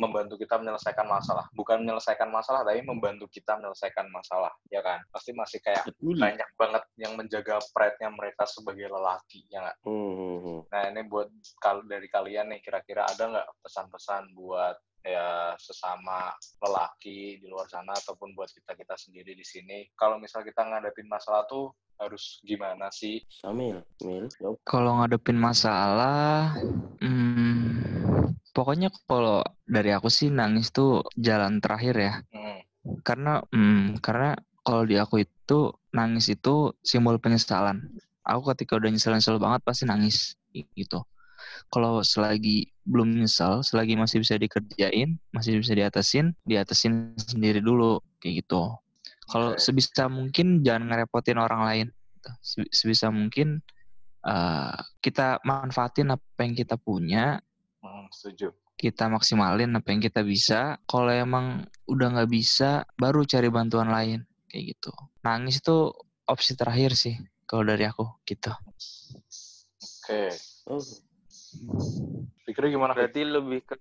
[0.00, 1.44] membantu kita menyelesaikan masalah.
[1.52, 5.04] Bukan menyelesaikan masalah, tapi membantu kita menyelesaikan masalah, ya kan?
[5.12, 9.78] Pasti masih kayak betul banyak banget yang menjaga pride-nya mereka sebagai lelaki, ya nggak?
[9.84, 10.64] Mm-mm.
[10.72, 11.28] Nah ini buat
[11.60, 16.28] kal dari kalian nih kira-kira ada nggak pesan-pesan buat ya sesama
[16.60, 19.88] lelaki di luar sana ataupun buat kita kita sendiri di sini.
[19.96, 23.20] Kalau misal kita ngadepin masalah tuh harus gimana sih?
[23.28, 24.28] Samil, Mil.
[24.64, 26.56] Kalau ngadepin masalah,
[27.00, 32.14] hmm, pokoknya kalau dari aku sih nangis tuh jalan terakhir ya.
[32.32, 32.60] Hmm,
[33.04, 34.34] Karena, hmm, karena
[34.66, 37.80] kalau di aku itu nangis itu simbol penyesalan.
[38.24, 41.02] Aku ketika udah nyesel-nyesel banget pasti nangis gitu.
[41.72, 48.44] Kalau selagi belum nyesel, selagi masih bisa dikerjain, masih bisa diatasin, diatasin sendiri dulu kayak
[48.44, 48.74] gitu.
[49.30, 49.62] Kalau Oke.
[49.62, 51.86] sebisa mungkin jangan ngerepotin orang lain.
[52.18, 52.30] gitu.
[52.42, 53.62] Se- Sebisa mungkin
[54.26, 57.40] eh, kita manfaatin apa yang kita punya,
[57.82, 58.52] hmm, setuju.
[58.80, 60.80] kita maksimalin apa yang kita bisa.
[60.88, 64.92] Kalau emang udah nggak bisa, baru cari bantuan lain kayak gitu.
[65.20, 65.92] Nangis itu
[66.24, 67.14] opsi terakhir sih
[67.44, 68.48] kalau dari aku gitu.
[69.80, 70.32] Oke.
[70.70, 70.80] Oh,
[72.46, 72.92] Pikirnya gimana?
[72.96, 73.76] Berarti lebih ke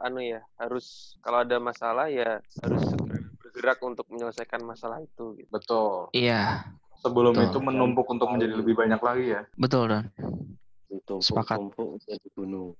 [0.00, 5.50] anu ya, harus kalau ada masalah ya harus segera bergerak untuk menyelesaikan masalah itu gitu.
[5.50, 6.12] Betul.
[6.14, 6.62] Iya,
[6.98, 7.46] Sebelum Betul.
[7.50, 9.42] itu menumpuk untuk menjadi lebih banyak lagi ya.
[9.54, 10.10] betul dan
[10.90, 12.74] ditumpuk-tumpuk jadi gunung.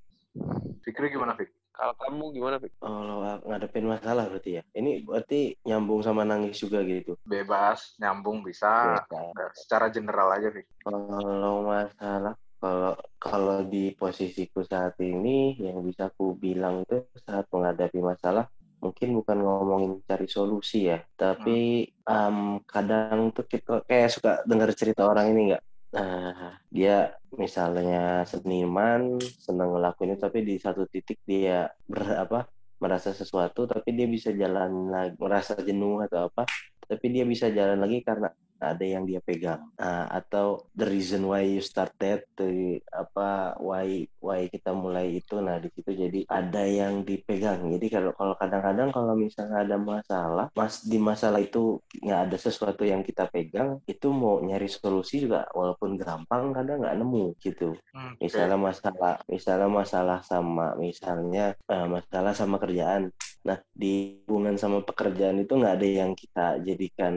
[0.84, 1.50] Pikirnya gimana, Fik?
[1.74, 2.72] Kalau kamu gimana, Fik?
[2.80, 4.62] Kalau ngadepin masalah berarti ya.
[4.74, 7.14] Ini berarti nyambung sama nangis juga gitu.
[7.22, 8.98] Bebas, nyambung bisa.
[8.98, 10.66] Ya, Nggak, secara general aja, Fik.
[10.82, 18.02] Kalau masalah kalau kalau di posisiku saat ini yang bisa aku bilang itu saat menghadapi
[18.02, 24.70] masalah mungkin bukan ngomongin cari solusi ya, tapi em, kadang tuh kita kayak suka dengar
[24.74, 25.62] cerita orang ini nggak?
[25.88, 32.44] Nah, dia misalnya seniman senang ngelakuin itu tapi di satu titik dia ber apa
[32.76, 36.44] merasa sesuatu tapi dia bisa jalan lagi merasa jenuh atau apa
[36.84, 38.28] tapi dia bisa jalan lagi karena
[38.58, 39.62] ada yang dia pegang.
[39.78, 45.38] Nah, atau the reason why you start that the, apa why why kita mulai itu.
[45.38, 47.70] Nah di situ jadi ada yang dipegang.
[47.74, 52.82] Jadi kalau kalau kadang-kadang kalau misalnya ada masalah mas di masalah itu nggak ada sesuatu
[52.82, 57.74] yang kita pegang itu mau nyari solusi juga walaupun gampang kadang nggak nemu gitu.
[57.94, 63.10] Hmm, misalnya masalah misalnya masalah sama misalnya eh, masalah sama kerjaan
[63.46, 67.14] nah di hubungan sama pekerjaan itu nggak ada yang kita jadikan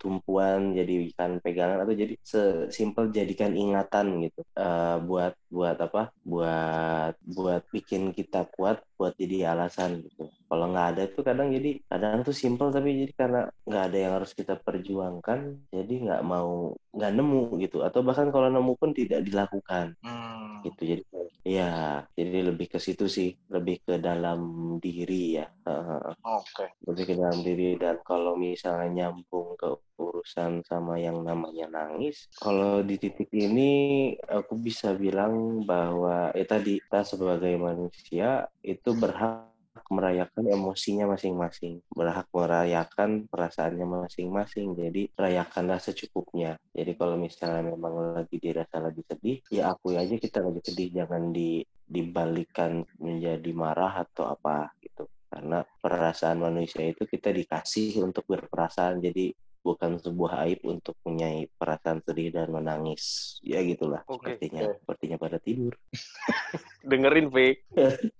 [0.00, 4.40] tumpuan jadikan pegangan atau jadi sesimpel jadikan ingatan gitu.
[4.56, 6.00] Eh, buat buat apa?
[6.22, 10.30] Buat buat bikin kita kuat buat jadi alasan gitu.
[10.48, 14.12] Kalau nggak ada itu kadang jadi kadang tuh simpel tapi jadi karena nggak ada yang
[14.16, 15.38] harus kita perjuangkan
[15.74, 17.76] jadi nggak mau nggak nemu gitu.
[17.86, 19.94] Atau bahkan kalau nemu pun tidak dilakukan.
[20.02, 21.02] Hmm, gitu jadi
[21.48, 24.40] ya jadi lebih ke situ sih lebih ke dalam
[24.84, 26.66] diri ya Heeh, Oke.
[26.84, 32.84] lebih ke dalam diri dan kalau misalnya nyambung ke urusan sama yang namanya nangis kalau
[32.84, 33.72] di titik ini
[34.28, 39.47] aku bisa bilang bahwa ya tadi kita sebagai manusia itu berhak
[39.88, 44.76] merayakan emosinya masing-masing, berhak merayakan perasaannya masing-masing.
[44.76, 46.60] Jadi rayakanlah secukupnya.
[46.76, 51.32] Jadi kalau misalnya memang lagi dirasa lagi sedih, ya akui aja kita lagi sedih, jangan
[51.32, 55.08] di dibalikan menjadi marah atau apa gitu.
[55.28, 59.32] Karena perasaan manusia itu kita dikasih untuk berperasaan, jadi
[59.66, 61.26] bukan sebuah aib untuk punya
[61.60, 63.04] perasaan sedih dan menangis.
[63.44, 64.62] Ya gitulah Oke, sepertinya.
[64.80, 65.74] Sepertinya pada tidur.
[66.90, 67.56] Dengerin, Fik.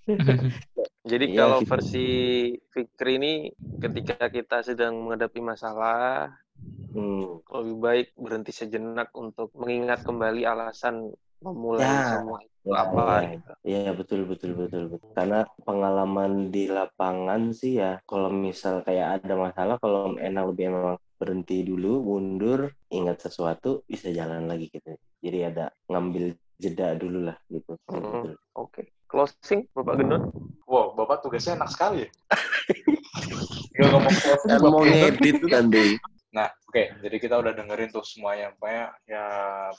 [1.11, 1.65] Jadi Iya, kalau gitu.
[1.71, 1.99] versi
[2.73, 3.33] Fikri ini
[3.83, 6.31] ketika kita sedang menghadapi masalah,
[6.95, 7.39] Hmm.
[7.55, 10.97] lebih baik berhenti sejenak untuk mengingat kembali alasan
[11.45, 13.31] memulai Ya, semua itu ya, apa ya.
[13.33, 13.51] gitu.
[13.69, 15.11] Iya betul betul betul betul.
[15.19, 15.37] Karena
[15.67, 21.67] pengalaman di lapangan sih ya, kalau misal kayak ada masalah, kalau enak lebih emang berhenti
[21.67, 24.95] dulu, mundur, ingat sesuatu, bisa jalan lagi gitu.
[25.19, 27.75] Jadi ada ngambil jeda dulu lah gitu.
[27.91, 27.99] Hmm.
[27.99, 28.33] Betul.
[28.55, 28.83] Oke.
[29.09, 30.31] Closing, Bapak Gendon.
[30.69, 32.11] Wow, Bapak tugasnya enak sekali ya.
[33.73, 35.93] Tinggal ngomong closing, Kan Bapak mau ngedit kan deh.
[36.29, 36.83] Nah, oke.
[37.01, 38.53] Jadi kita udah dengerin tuh semuanya.
[38.55, 39.27] Pokoknya ya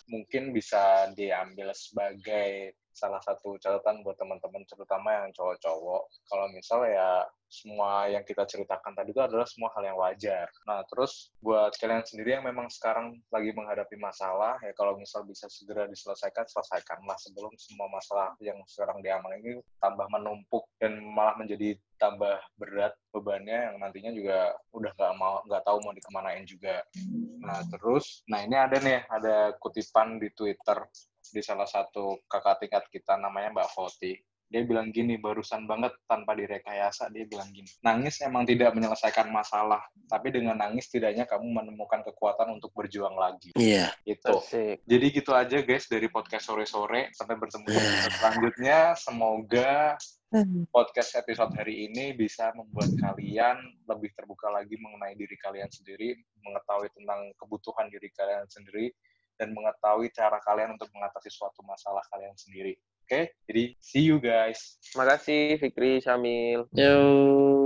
[0.09, 6.03] mungkin bisa diambil sebagai salah satu catatan buat teman-teman, terutama yang cowok-cowok.
[6.25, 10.47] Kalau misal ya semua yang kita ceritakan tadi itu adalah semua hal yang wajar.
[10.69, 15.49] Nah, terus buat kalian sendiri yang memang sekarang lagi menghadapi masalah, ya kalau misal bisa
[15.49, 21.75] segera diselesaikan, selesaikanlah sebelum semua masalah yang sekarang diamalkan ini tambah menumpuk dan malah menjadi
[21.99, 26.85] tambah berat bebannya yang nantinya juga udah nggak mau nggak tahu mau dikemanain juga.
[27.43, 30.79] Nah terus, nah ini ada nih ada kutipan di Twitter
[31.29, 34.15] di salah satu kakak tingkat kita namanya Mbak Foti.
[34.49, 39.77] Dia bilang gini, barusan banget tanpa direkayasa, dia bilang gini, nangis emang tidak menyelesaikan masalah,
[40.09, 43.53] tapi dengan nangis tidaknya kamu menemukan kekuatan untuk berjuang lagi.
[43.53, 43.93] Iya.
[44.01, 44.33] Gitu.
[44.33, 44.81] Asik.
[44.89, 47.13] Jadi gitu aja guys dari podcast sore-sore.
[47.13, 48.79] Sampai bertemu di episode selanjutnya.
[48.97, 50.01] Semoga
[50.73, 56.89] podcast episode hari ini bisa membuat kalian lebih terbuka lagi mengenai diri kalian sendiri, mengetahui
[56.97, 58.93] tentang kebutuhan diri kalian sendiri,
[59.37, 62.73] dan mengetahui cara kalian untuk mengatasi suatu masalah kalian sendiri.
[63.09, 64.77] Oke, jadi see you guys.
[64.93, 66.69] Makasih Fikri, Syamil.
[66.77, 67.58] Yo.